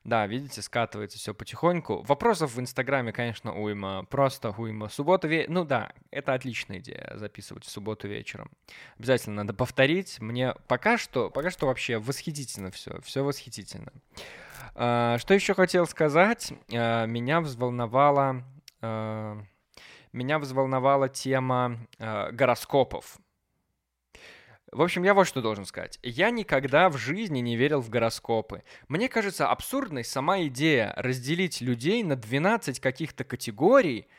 [0.04, 2.02] Да, видите, скатывается все потихоньку.
[2.02, 4.04] Вопросов в Инстаграме, конечно, уйма.
[4.04, 4.88] Просто уйма.
[4.88, 5.44] Суббота ве...
[5.48, 8.50] Ну да, это отличная идея, записывать в субботу вечером.
[8.98, 10.20] Обязательно надо повторить.
[10.20, 13.00] Мне пока что, пока что вообще восхитительно все.
[13.02, 13.92] Все восхитительно.
[14.74, 16.52] А, что еще хотел сказать?
[16.72, 18.44] А, меня взволновала,
[18.80, 19.42] а,
[20.12, 23.18] меня взволновала тема гороскопов.
[24.72, 25.98] В общем, я вот что должен сказать.
[26.02, 28.62] Я никогда в жизни не верил в гороскопы.
[28.88, 34.06] Мне кажется абсурдной сама идея разделить людей на 12 каких-то категорий–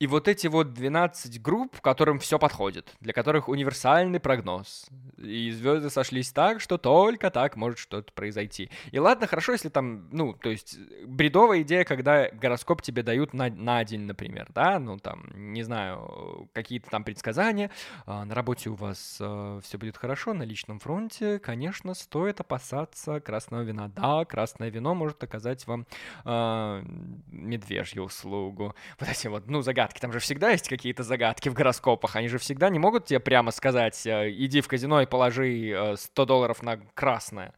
[0.00, 4.86] и вот эти вот 12 групп, которым все подходит, для которых универсальный прогноз.
[5.18, 8.70] И звезды сошлись так, что только так может что-то произойти.
[8.92, 13.50] И ладно, хорошо, если там, ну, то есть бредовая идея, когда гороскоп тебе дают на,
[13.50, 17.70] на день, например, да, ну, там, не знаю, какие-то там предсказания,
[18.06, 23.20] а, на работе у вас а, все будет хорошо, на личном фронте, конечно, стоит опасаться
[23.20, 23.88] красного вина.
[23.88, 25.86] Да, красное вино может оказать вам
[26.24, 26.82] а,
[27.26, 28.74] медвежью услугу.
[29.00, 30.00] Вот эти вот, ну, загадки загадки.
[30.00, 32.16] Там же всегда есть какие-то загадки в гороскопах.
[32.16, 36.22] Они же всегда не могут тебе прямо сказать, э, иди в казино и положи 100
[36.22, 37.52] э, долларов на красное.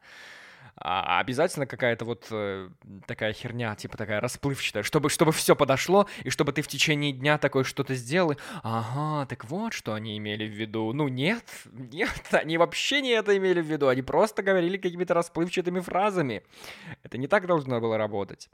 [0.84, 2.68] А обязательно какая-то вот э,
[3.06, 7.38] такая херня, типа такая расплывчатая, чтобы, чтобы все подошло, и чтобы ты в течение дня
[7.38, 8.34] такое что-то сделал.
[8.62, 10.92] Ага, так вот, что они имели в виду.
[10.92, 13.88] Ну нет, нет, они вообще не это имели в виду.
[13.88, 16.42] Они просто говорили какими-то расплывчатыми фразами.
[17.04, 18.48] Это не так должно было работать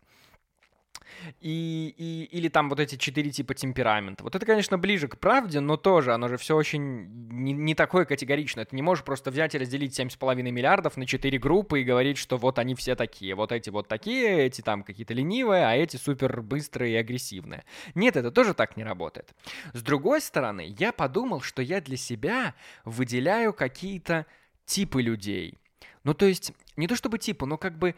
[1.41, 4.25] и, и, или там вот эти четыре типа темперамента.
[4.25, 8.05] Вот это, конечно, ближе к правде, но тоже оно же все очень не, не такое
[8.05, 8.65] категоричное.
[8.65, 12.37] Ты не можешь просто взять и разделить 7,5 миллиардов на четыре группы и говорить, что
[12.37, 13.35] вот они все такие.
[13.35, 17.65] Вот эти вот такие, эти там какие-то ленивые, а эти супер быстрые и агрессивные.
[17.95, 19.35] Нет, это тоже так не работает.
[19.73, 24.27] С другой стороны, я подумал, что я для себя выделяю какие-то
[24.65, 25.59] типы людей.
[26.05, 27.95] Ну, то есть, не то чтобы типы, но как бы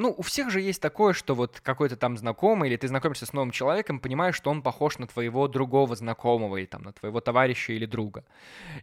[0.00, 3.34] ну, у всех же есть такое, что вот какой-то там знакомый, или ты знакомишься с
[3.34, 7.74] новым человеком, понимаешь, что он похож на твоего другого знакомого, или там на твоего товарища
[7.74, 8.24] или друга.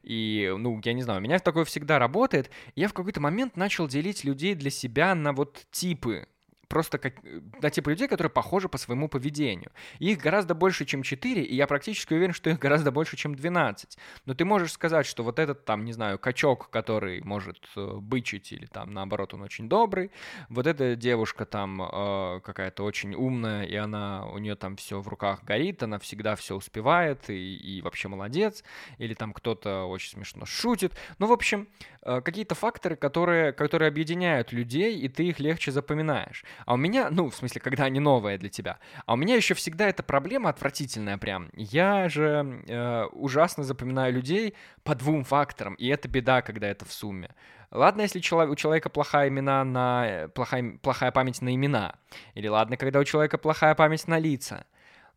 [0.03, 2.51] И, ну, я не знаю, у меня такое всегда работает.
[2.75, 6.27] я в какой-то момент начал делить людей для себя на вот типы
[6.67, 9.71] просто как, э, на типа людей, которые похожи по своему поведению.
[9.99, 13.97] их гораздо больше, чем 4, и я практически уверен, что их гораздо больше, чем 12.
[14.25, 18.51] Но ты можешь сказать, что вот этот там, не знаю, качок, который может э, бычить,
[18.51, 20.11] или там наоборот он очень добрый,
[20.49, 25.07] вот эта девушка там э, какая-то очень умная, и она, у нее там все в
[25.07, 28.63] руках горит, она всегда все успевает, и, и вообще молодец,
[28.97, 30.93] или там кто-то очень смешно шутит.
[31.19, 31.67] Ну, в общем,
[32.01, 36.43] э, какие-то факторы, которые, которые объединяют людей, и ты их легче запоминаешь.
[36.65, 38.79] А у меня, ну, в смысле, когда они новые для тебя.
[39.05, 41.49] А у меня еще всегда эта проблема отвратительная прям.
[41.53, 46.91] Я же э, ужасно запоминаю людей по двум факторам, и это беда, когда это в
[46.91, 47.29] сумме.
[47.71, 51.95] Ладно, если у человека плохая имена на э, плохая, плохая память на имена,
[52.33, 54.65] или ладно, когда у человека плохая память на лица.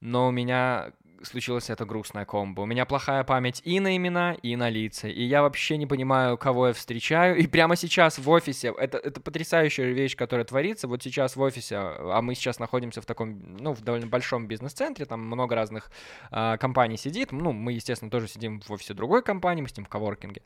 [0.01, 2.63] Но у меня случилась эта грустная комбо.
[2.63, 5.09] У меня плохая память и на имена, и на лица.
[5.09, 7.37] И я вообще не понимаю, кого я встречаю.
[7.37, 10.89] И прямо сейчас в офисе, это, это потрясающая вещь, которая творится.
[10.89, 15.05] Вот сейчас в офисе, а мы сейчас находимся в таком, ну, в довольно большом бизнес-центре,
[15.05, 15.91] там много разных
[16.31, 17.33] э, компаний сидит.
[17.33, 20.43] Ну, мы, естественно, тоже сидим в офисе другой компании, мы сидим в коворкинге.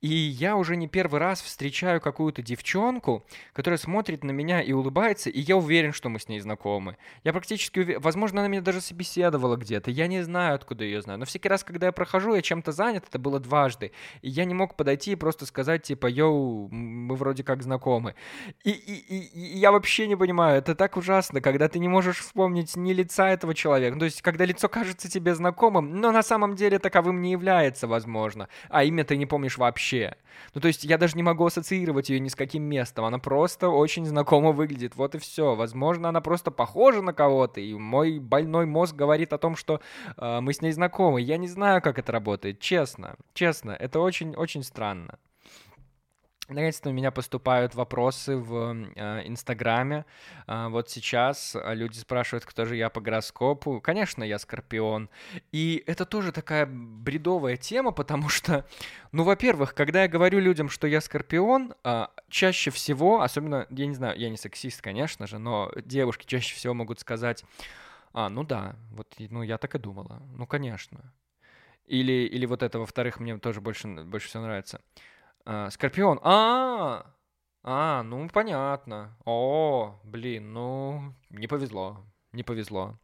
[0.00, 5.30] И я уже не первый раз встречаю какую-то девчонку, которая смотрит на меня и улыбается,
[5.30, 6.96] и я уверен, что мы с ней знакомы.
[7.24, 9.90] Я практически уверен, возможно, она меня даже собеседовала где-то.
[9.90, 11.18] Я не знаю, откуда ее знаю.
[11.18, 13.92] Но всякий раз, когда я прохожу, я чем-то занят, это было дважды.
[14.22, 18.14] И я не мог подойти и просто сказать, типа, йоу, мы вроде как знакомы.
[18.64, 22.20] И, и, и, и я вообще не понимаю, это так ужасно, когда ты не можешь
[22.20, 23.94] вспомнить ни лица этого человека.
[23.94, 27.86] Ну, то есть, когда лицо кажется тебе знакомым, но на самом деле таковым не является,
[27.86, 28.48] возможно.
[28.68, 30.16] А имя ты не помнишь вообще.
[30.54, 33.04] Ну, то есть, я даже не могу ассоциировать ее ни с каким местом.
[33.04, 34.96] Она просто очень знакомо выглядит.
[34.96, 35.54] Вот и все.
[35.54, 39.80] Возможно, она просто похожа на кого-то, и мой больной мозг говорит о том, что
[40.16, 41.20] мы с ней знакомы.
[41.20, 43.16] Я не знаю, как это работает, честно.
[43.34, 45.18] Честно, это очень-очень странно.
[46.48, 50.04] Наконец-то у меня поступают вопросы в э, Инстаграме.
[50.46, 53.80] Э, вот сейчас люди спрашивают, кто же я по гороскопу.
[53.80, 55.10] Конечно, я Скорпион.
[55.50, 58.64] И это тоже такая бредовая тема, потому что,
[59.10, 63.94] ну, во-первых, когда я говорю людям, что я Скорпион, э, чаще всего, особенно, я не
[63.94, 67.44] знаю, я не сексист, конечно же, но девушки чаще всего могут сказать,
[68.16, 70.22] а, ну да, вот, ну, я так и думала.
[70.38, 71.12] Ну, конечно.
[71.84, 74.80] Или, или вот это, во-вторых, мне тоже больше, больше всего нравится.
[75.44, 76.18] А, Скорпион.
[76.22, 77.12] А,
[77.62, 79.14] а, ну понятно.
[79.26, 82.94] О, блин, ну не повезло, не повезло.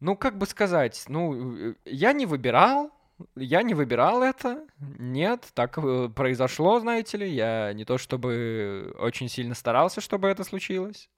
[0.00, 2.90] Ну как бы сказать, ну э, я не выбирал,
[3.36, 4.66] я не выбирал это.
[4.78, 7.28] Нет, так э, произошло, знаете ли.
[7.28, 11.10] Я не то чтобы очень сильно старался, чтобы это случилось.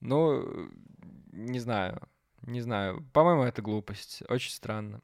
[0.00, 0.70] Ну,
[1.32, 2.00] не знаю,
[2.42, 3.04] не знаю.
[3.12, 4.22] По-моему, это глупость.
[4.28, 5.02] Очень странно.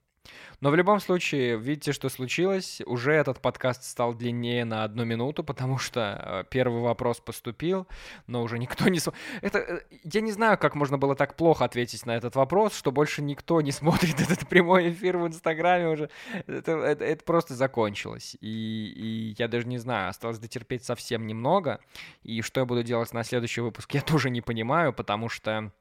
[0.61, 2.81] Но в любом случае, видите, что случилось.
[2.87, 7.87] Уже этот подкаст стал длиннее на одну минуту, потому что э, первый вопрос поступил,
[8.27, 9.01] но уже никто не...
[9.43, 9.59] Это...
[9.59, 13.23] Э, я не знаю, как можно было так плохо ответить на этот вопрос, что больше
[13.23, 16.11] никто не смотрит этот прямой эфир в Инстаграме уже.
[16.47, 18.37] Это, это, это просто закончилось.
[18.41, 21.81] И, и я даже не знаю, осталось дотерпеть совсем немного.
[22.23, 25.73] И что я буду делать на следующий выпуск, я тоже не понимаю, потому что...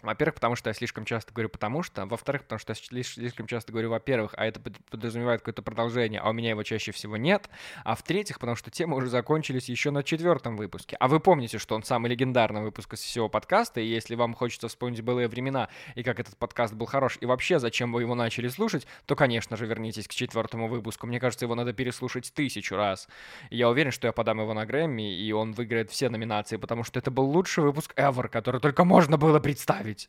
[0.00, 2.06] Во-первых, потому что я слишком часто говорю «потому что».
[2.06, 6.32] Во-вторых, потому что я слишком часто говорю «во-первых», а это подразумевает какое-то продолжение, а у
[6.32, 7.50] меня его чаще всего нет.
[7.84, 10.96] А в-третьих, потому что темы уже закончились еще на четвертом выпуске.
[11.00, 14.68] А вы помните, что он самый легендарный выпуск из всего подкаста, и если вам хочется
[14.68, 18.46] вспомнить былые времена и как этот подкаст был хорош, и вообще зачем вы его начали
[18.46, 21.08] слушать, то, конечно же, вернитесь к четвертому выпуску.
[21.08, 23.08] Мне кажется, его надо переслушать тысячу раз.
[23.50, 26.84] И я уверен, что я подам его на Грэмми, и он выиграет все номинации, потому
[26.84, 30.08] что это был лучший выпуск ever, который только можно было представить ставить.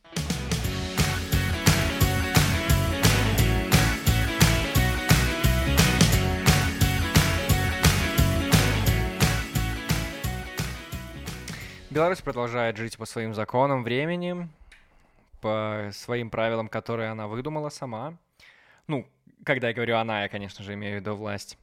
[11.89, 14.47] Беларусь продолжает жить по своим законам времени,
[15.41, 18.15] по своим правилам, которые она выдумала сама.
[18.87, 19.07] Ну,
[19.43, 21.57] когда я говорю «она», я, конечно же, имею в виду власть.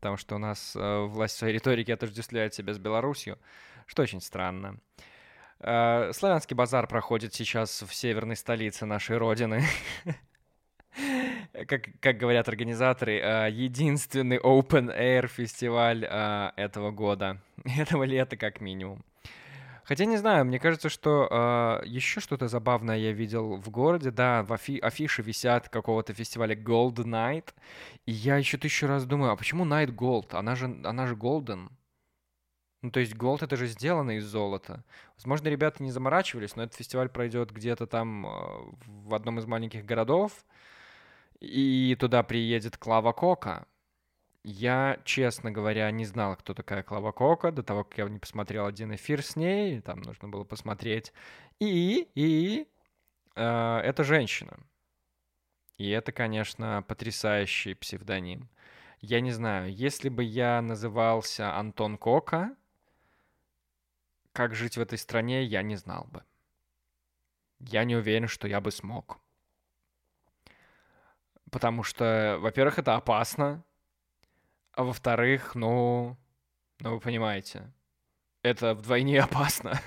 [0.00, 3.38] Потому что у нас э, власть в своей риторике отождествляет себя с Беларусью,
[3.86, 4.76] что очень странно.
[5.62, 9.62] Славянский базар проходит сейчас в северной столице нашей родины.
[11.68, 17.38] Как, как говорят организаторы, э, единственный open air фестиваль э, этого года,
[17.78, 19.02] этого лета как минимум.
[19.84, 21.28] Хотя не знаю, мне кажется, что
[21.82, 24.10] э, еще что-то забавное я видел в городе.
[24.10, 27.52] Да, в афи афиши висят какого-то фестиваля Gold Night.
[28.06, 30.34] И я еще тысячу раз думаю, а почему Night Gold?
[30.34, 31.68] Она же, она же Golden.
[32.82, 34.84] Ну, то есть голд это же сделано из золота.
[35.16, 38.30] Возможно, ребята не заморачивались, но этот фестиваль пройдет где-то там э,
[38.86, 40.44] в одном из маленьких городов,
[41.38, 43.66] и туда приедет Клава Кока.
[44.44, 48.66] Я, честно говоря, не знал, кто такая Клава Кока, до того, как я не посмотрел
[48.66, 51.12] один эфир с ней, там нужно было посмотреть.
[51.60, 52.66] И, и
[53.36, 54.58] э, это женщина.
[55.78, 58.48] И это, конечно, потрясающий псевдоним.
[59.00, 62.56] Я не знаю, если бы я назывался Антон Кока,
[64.32, 66.24] как жить в этой стране, я не знал бы.
[67.60, 69.18] Я не уверен, что я бы смог.
[71.50, 73.62] Потому что, во-первых, это опасно,
[74.72, 76.16] а во-вторых, ну,
[76.80, 77.70] ну вы понимаете,
[78.42, 79.80] это вдвойне опасно.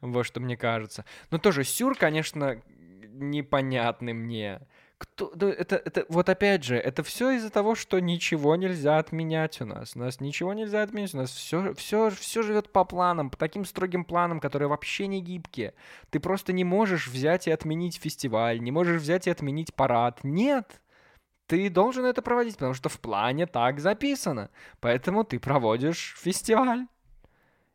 [0.00, 1.04] вот что мне кажется.
[1.30, 2.62] Но тоже сюр, конечно,
[3.08, 4.60] непонятный мне.
[5.04, 9.64] Кто, это, это, вот опять же, это все из-за того, что ничего нельзя отменять у
[9.64, 9.94] нас.
[9.94, 13.64] У нас ничего нельзя отменить, у нас все, все, все живет по планам, по таким
[13.64, 15.74] строгим планам, которые вообще не гибкие.
[16.10, 20.24] Ты просто не можешь взять и отменить фестиваль, не можешь взять и отменить парад.
[20.24, 20.80] Нет!
[21.46, 24.50] Ты должен это проводить, потому что в плане так записано.
[24.80, 26.86] Поэтому ты проводишь фестиваль.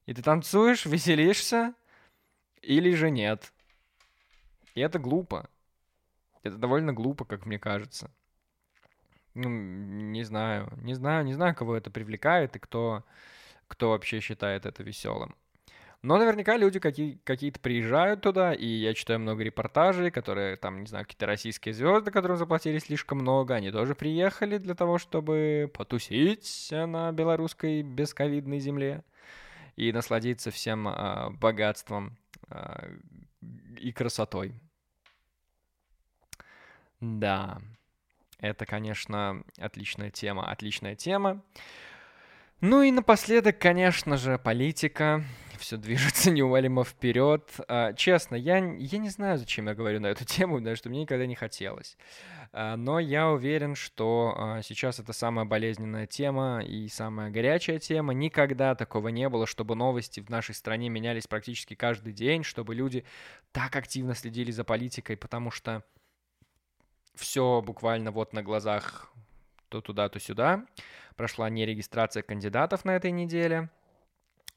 [0.05, 1.75] И ты танцуешь, веселишься,
[2.61, 3.53] или же нет.
[4.73, 5.49] И это глупо.
[6.43, 8.11] Это довольно глупо, как мне кажется.
[9.33, 13.03] Ну, не знаю, не знаю, не знаю, кого это привлекает и кто,
[13.67, 15.35] кто вообще считает это веселым.
[16.01, 20.87] Но наверняка люди какие- какие-то приезжают туда, и я читаю много репортажей, которые там, не
[20.87, 26.69] знаю, какие-то российские звезды, которым заплатили слишком много, они тоже приехали для того, чтобы потусить
[26.71, 29.03] на белорусской бесковидной земле
[29.75, 32.17] и насладиться всем э, богатством
[32.49, 32.97] э,
[33.77, 34.53] и красотой.
[37.01, 37.59] Да,
[38.39, 41.41] это, конечно, отличная тема, отличная тема.
[42.61, 45.23] Ну и напоследок, конечно же, политика.
[45.57, 47.49] Все движется неумолимо вперед.
[47.67, 51.01] А, честно, я, я не знаю, зачем я говорю на эту тему, потому что мне
[51.01, 51.97] никогда не хотелось.
[52.51, 58.13] А, но я уверен, что а, сейчас это самая болезненная тема и самая горячая тема.
[58.13, 63.05] Никогда такого не было, чтобы новости в нашей стране менялись практически каждый день, чтобы люди
[63.53, 65.83] так активно следили за политикой, потому что
[67.15, 69.11] все буквально вот на глазах
[69.69, 70.65] то туда, то сюда.
[71.15, 73.69] Прошла нерегистрация кандидатов на этой неделе.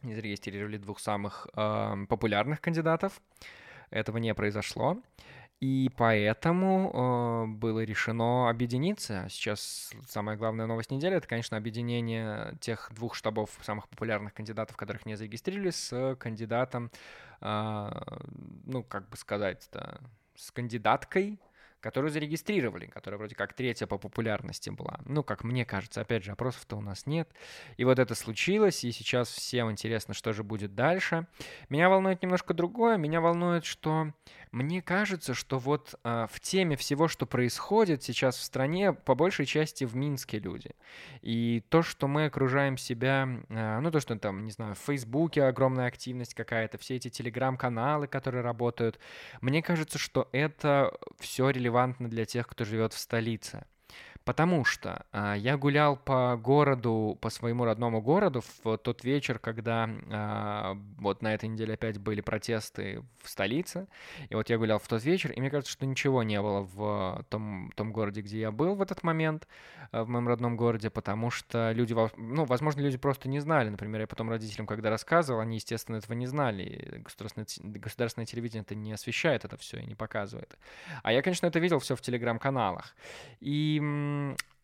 [0.03, 3.21] Не зарегистрировали двух самых э, популярных кандидатов.
[3.91, 5.01] Этого не произошло.
[5.61, 9.27] И поэтому э, было решено объединиться.
[9.31, 15.07] Сейчас самая главная новость недели это, конечно, объединение тех двух штабов самых популярных кандидатов, которых
[15.07, 16.91] не зарегистрировали, с кандидатом,
[17.41, 17.91] э,
[18.65, 20.01] ну, как бы сказать-то,
[20.35, 21.39] с кандидаткой
[21.83, 25.01] которую зарегистрировали, которая вроде как третья по популярности была.
[25.05, 27.29] Ну, как мне кажется, опять же, опросов-то у нас нет.
[27.77, 31.27] И вот это случилось, и сейчас всем интересно, что же будет дальше.
[31.69, 32.97] Меня волнует немножко другое.
[32.97, 34.13] Меня волнует, что
[34.53, 39.47] мне кажется, что вот э, в теме всего, что происходит сейчас в стране, по большей
[39.47, 40.71] части в Минске люди.
[41.21, 45.45] И то, что мы окружаем себя, э, ну то, что там, не знаю, в Фейсбуке
[45.45, 49.01] огромная активность какая-то, все эти телеграм-каналы, которые работают,
[49.41, 51.72] мне кажется, что это все релевантно
[52.09, 53.67] для тех, кто живет в столице.
[54.25, 59.89] Потому что э, я гулял по городу, по своему родному городу в тот вечер, когда
[59.89, 63.89] э, вот на этой неделе опять были протесты в столице.
[64.29, 67.25] И вот я гулял в тот вечер, и мне кажется, что ничего не было в
[67.29, 69.49] том, том городе, где я был в этот момент,
[69.93, 73.71] э, в моем родном городе, потому что люди, ну, возможно, люди просто не знали.
[73.71, 77.03] Например, я потом родителям, когда рассказывал, они, естественно, этого не знали.
[77.05, 77.47] Государственное,
[77.81, 80.57] государственное телевидение это не освещает это все и не показывает.
[81.03, 82.95] А я, конечно, это видел все в телеграм-каналах.
[83.41, 83.81] И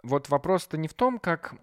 [0.02, 1.54] вот вопрос-то не в том, как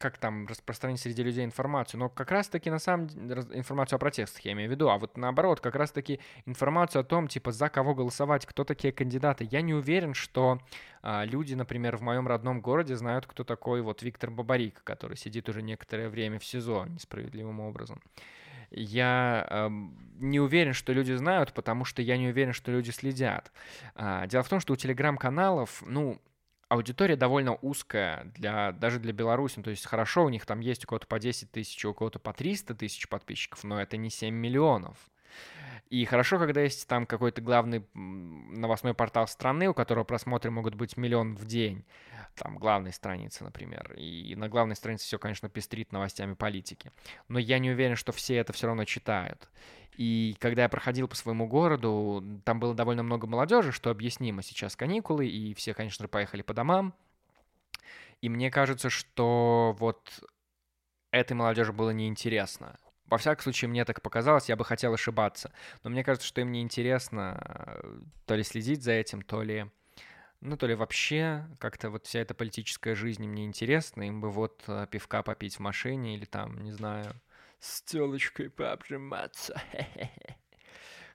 [0.00, 4.40] как там распространить среди людей информацию, но как раз-таки на самом деле информацию о протестах
[4.46, 7.94] я имею в виду, а вот наоборот, как раз-таки информацию о том, типа, за кого
[7.94, 9.46] голосовать, кто такие кандидаты.
[9.50, 10.58] Я не уверен, что
[11.02, 15.50] а, люди, например, в моем родном городе знают, кто такой вот Виктор Бабарик, который сидит
[15.50, 18.00] уже некоторое время в СИЗО несправедливым образом.
[18.70, 19.68] Я э,
[20.18, 23.52] не уверен, что люди знают, потому что я не уверен, что люди следят.
[23.94, 26.18] А, дело в том, что у телеграм-каналов, ну,
[26.70, 29.54] аудитория довольно узкая для, даже для Беларуси.
[29.56, 32.20] Ну, то есть хорошо, у них там есть у кого-то по 10 тысяч, у кого-то
[32.20, 34.96] по 300 тысяч подписчиков, но это не 7 миллионов.
[35.90, 40.96] И хорошо, когда есть там какой-то главный новостной портал страны, у которого просмотры могут быть
[40.96, 41.84] миллион в день,
[42.34, 43.94] там главной страницы, например.
[43.96, 46.92] И на главной странице все, конечно, пестрит новостями политики.
[47.28, 49.48] Но я не уверен, что все это все равно читают.
[49.96, 54.42] И когда я проходил по своему городу, там было довольно много молодежи, что объяснимо.
[54.42, 56.94] Сейчас каникулы, и все, конечно же, поехали по домам.
[58.22, 60.22] И мне кажется, что вот
[61.10, 62.78] этой молодежи было неинтересно.
[63.06, 65.52] Во всяком случае, мне так показалось, я бы хотел ошибаться.
[65.82, 67.42] Но мне кажется, что им неинтересно
[67.82, 69.68] э, то ли следить за этим, то ли...
[70.40, 74.02] Ну, то ли вообще как-то вот вся эта политическая жизнь им не интересна.
[74.02, 77.14] Им бы вот э, пивка попить в машине или там, не знаю,
[77.60, 79.60] с телочкой пообжиматься.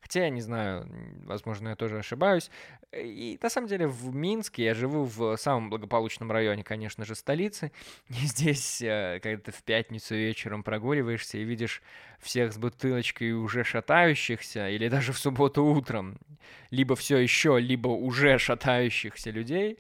[0.05, 0.87] Хотя я не знаю,
[1.23, 2.51] возможно, я тоже ошибаюсь.
[2.93, 7.71] И на самом деле в Минске я живу в самом благополучном районе, конечно же, столицы.
[8.09, 11.81] И здесь, э, когда ты в пятницу вечером прогуливаешься и видишь
[12.19, 16.19] всех с бутылочкой уже шатающихся, или даже в субботу утром,
[16.69, 19.79] либо все еще, либо уже шатающихся людей,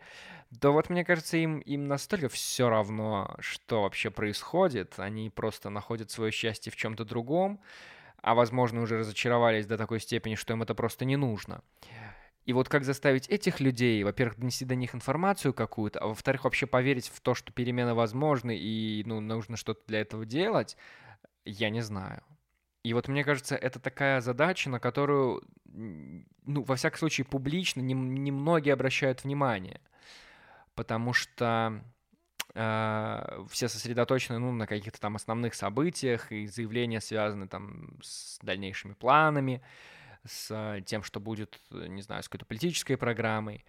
[0.49, 4.95] да вот мне кажется, им, им настолько все равно, что вообще происходит.
[4.97, 7.59] Они просто находят свое счастье в чем-то другом,
[8.25, 11.61] а возможно уже разочаровались до такой степени, что им это просто не нужно.
[12.45, 16.65] И вот как заставить этих людей, во-первых, донести до них информацию какую-то, а во-вторых, вообще
[16.65, 20.75] поверить в то, что перемены возможны и ну, нужно что-то для этого делать,
[21.45, 22.23] я не знаю.
[22.81, 28.71] И вот мне кажется, это такая задача, на которую, ну, во всяком случае, публично немногие
[28.71, 29.81] не обращают внимание.
[30.73, 31.79] Потому что
[32.55, 39.61] все сосредоточены ну, на каких-то там основных событиях, и заявления связаны там с дальнейшими планами,
[40.25, 43.65] с тем, что будет, не знаю, с какой-то политической программой.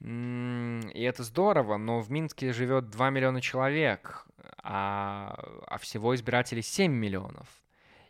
[0.00, 4.26] И это здорово, но в Минске живет 2 миллиона человек,
[4.62, 5.34] а,
[5.66, 7.48] а всего избирателей 7 миллионов.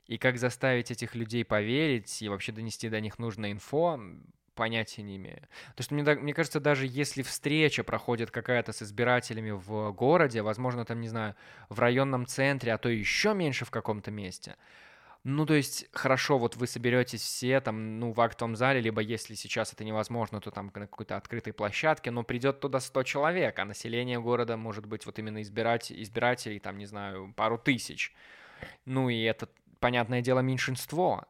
[0.07, 4.01] И как заставить этих людей поверить и вообще донести до них нужное инфо,
[4.59, 5.41] понятия не имею.
[5.77, 10.85] То что мне, мне кажется, даже если встреча проходит какая-то с избирателями в городе, возможно,
[10.85, 11.37] там, не знаю,
[11.69, 14.57] в районном центре, а то еще меньше в каком-то месте,
[15.25, 19.35] ну, то есть, хорошо, вот вы соберетесь все там, ну, в актовом зале, либо если
[19.35, 23.65] сейчас это невозможно, то там на какой-то открытой площадке, но придет туда 100 человек, а
[23.65, 28.15] население города может быть вот именно избирать, избирателей, там, не знаю, пару тысяч.
[28.87, 29.49] Ну, и это
[29.81, 31.25] понятное дело, меньшинство.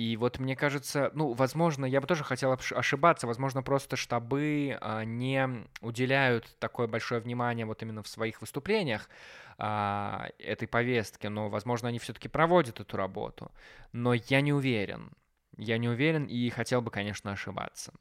[0.00, 5.04] И вот мне кажется, ну, возможно, я бы тоже хотел ошибаться, возможно, просто штабы а,
[5.04, 5.46] не
[5.82, 9.10] уделяют такое большое внимание вот именно в своих выступлениях
[9.58, 13.52] а, этой повестке, но, возможно, они все-таки проводят эту работу.
[13.92, 15.12] Но я не уверен.
[15.58, 17.92] Я не уверен и хотел бы, конечно, ошибаться.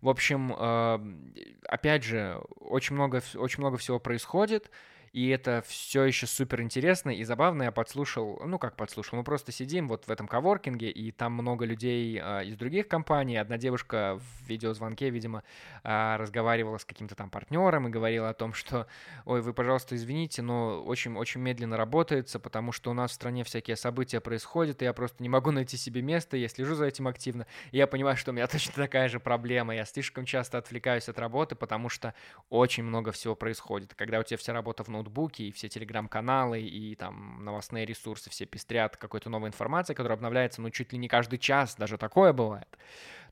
[0.00, 4.70] В общем, э, опять же, очень много, очень много всего происходит
[5.12, 7.64] и это все еще супер интересно и забавно.
[7.64, 11.64] Я подслушал, ну как подслушал, мы просто сидим вот в этом коворкинге, и там много
[11.64, 13.36] людей э, из других компаний.
[13.36, 15.42] Одна девушка в видеозвонке, видимо,
[15.84, 18.86] э, разговаривала с каким-то там партнером и говорила о том, что,
[19.24, 23.76] ой, вы, пожалуйста, извините, но очень-очень медленно работается, потому что у нас в стране всякие
[23.76, 27.46] события происходят, и я просто не могу найти себе место, я слежу за этим активно,
[27.72, 29.74] и я понимаю, что у меня точно такая же проблема.
[29.74, 32.14] Я слишком часто отвлекаюсь от работы, потому что
[32.50, 33.94] очень много всего происходит.
[33.94, 38.46] Когда у тебя вся работа в ноутбуке, и все телеграм-каналы, и там новостные ресурсы все
[38.46, 42.68] пестрят какой-то новой информацией, которая обновляется, ну, чуть ли не каждый час, даже такое бывает,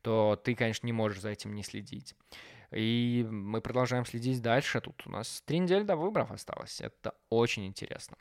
[0.02, 2.14] то ты, конечно, не можешь за этим не следить.
[2.70, 4.80] И мы продолжаем следить дальше.
[4.80, 6.80] Тут у нас три недели до выборов осталось.
[6.80, 8.16] Это очень интересно.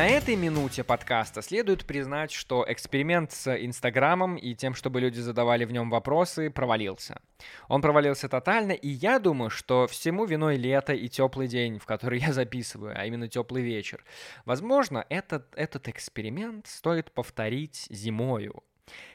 [0.00, 5.66] На этой минуте подкаста следует признать, что эксперимент с Инстаграмом и тем, чтобы люди задавали
[5.66, 7.20] в нем вопросы, провалился.
[7.68, 12.18] Он провалился тотально, и я думаю, что всему виной лето и теплый день, в который
[12.26, 14.02] я записываю, а именно теплый вечер.
[14.46, 18.62] Возможно, этот, этот эксперимент стоит повторить зимою.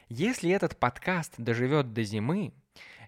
[0.08, 2.52] Если этот подкаст доживет до зимы,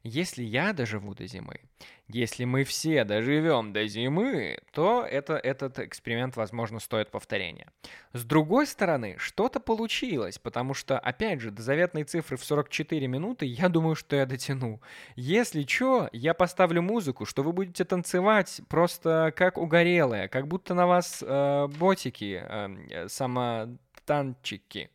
[0.02, 1.60] если я доживу до зимы,
[2.08, 7.70] если мы все доживем до зимы, то это, этот эксперимент, возможно, стоит повторения.
[8.14, 13.44] С другой стороны, что-то получилось, потому что, опять же, до заветной цифры в 44 минуты
[13.44, 14.80] я думаю, что я дотяну.
[15.16, 20.86] Если что, я поставлю музыку, что вы будете танцевать просто как угорелые, как будто на
[20.86, 24.90] вас э, ботики, э, самотанчики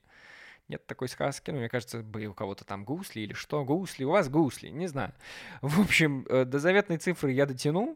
[0.73, 4.09] нет такой сказки, но мне кажется, были у кого-то там гусли или что, гусли, у
[4.09, 5.13] вас гусли, не знаю.
[5.61, 7.95] В общем, э, до заветной цифры я дотяну,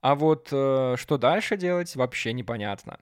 [0.00, 2.98] а вот э, что дальше делать, вообще непонятно.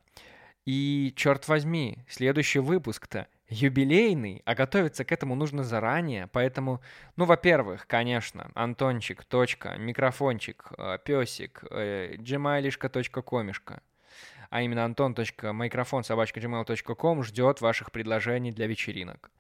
[0.67, 6.83] И, черт возьми, следующий выпуск-то юбилейный, а готовиться к этому нужно заранее, поэтому,
[7.17, 13.81] ну, во-первых, конечно, Антончик, точка, микрофончик, э, песик, gmailишка.комишка
[14.51, 19.31] а именно anton.microphone.gmail.com ждет ваших предложений для вечеринок.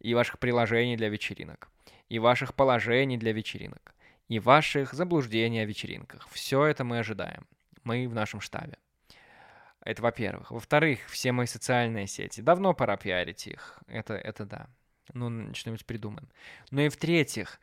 [0.00, 1.68] И ваших приложений для вечеринок.
[2.08, 3.94] И ваших положений для вечеринок.
[4.28, 6.28] И ваших заблуждений о вечеринках.
[6.30, 7.46] Все это мы ожидаем.
[7.84, 8.78] Мы в нашем штабе.
[9.80, 10.50] Это во-первых.
[10.50, 12.40] Во-вторых, все мои социальные сети.
[12.40, 13.82] Давно пора пиарить их.
[13.86, 14.68] Это, это да.
[15.12, 16.28] Ну, что-нибудь придумаем.
[16.70, 17.60] Ну и в-третьих,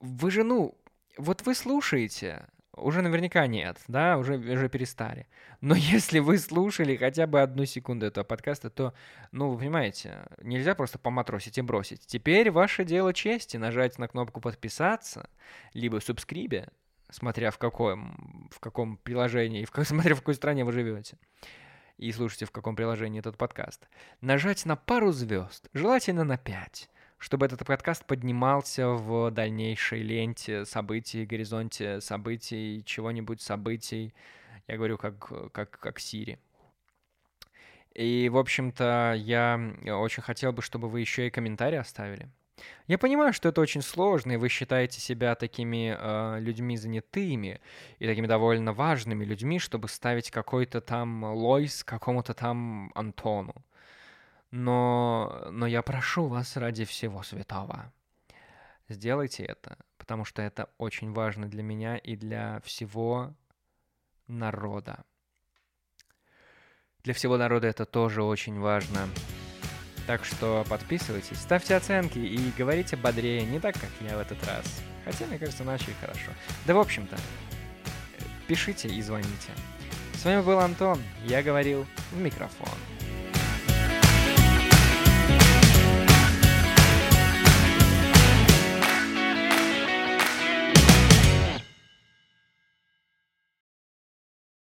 [0.00, 0.76] вы же, ну,
[1.16, 2.46] вот вы слушаете,
[2.76, 5.26] уже наверняка нет, да, уже, уже перестали.
[5.60, 8.94] Но если вы слушали хотя бы одну секунду этого подкаста, то,
[9.32, 12.06] ну, вы понимаете, нельзя просто поматросить и бросить.
[12.06, 15.28] Теперь ваше дело чести нажать на кнопку «Подписаться»,
[15.72, 16.68] либо «Субскрибе»,
[17.10, 21.16] смотря в каком, в каком приложении, в, смотря в какой стране вы живете
[21.98, 23.88] и слушайте, в каком приложении этот подкаст.
[24.20, 31.24] Нажать на пару звезд, желательно на пять чтобы этот подкаст поднимался в дальнейшей ленте событий,
[31.24, 34.14] горизонте событий, чего-нибудь событий.
[34.68, 36.38] Я говорю как, как, как Сири.
[37.94, 42.28] И, в общем-то, я очень хотел бы, чтобы вы еще и комментарии оставили.
[42.86, 47.60] Я понимаю, что это очень сложно, и вы считаете себя такими э, людьми занятыми
[47.98, 53.54] и такими довольно важными людьми, чтобы ставить какой-то там Лойс какому-то там Антону.
[54.50, 57.92] Но, но я прошу вас ради всего святого.
[58.88, 63.34] Сделайте это, потому что это очень важно для меня и для всего
[64.28, 65.04] народа.
[67.02, 69.08] Для всего народа это тоже очень важно.
[70.06, 74.82] Так что подписывайтесь, ставьте оценки и говорите бодрее, не так, как я в этот раз.
[75.04, 76.30] Хотя, мне кажется, начали хорошо.
[76.64, 77.16] Да, в общем-то,
[78.46, 79.50] пишите и звоните.
[80.14, 82.68] С вами был Антон, я говорил в микрофон.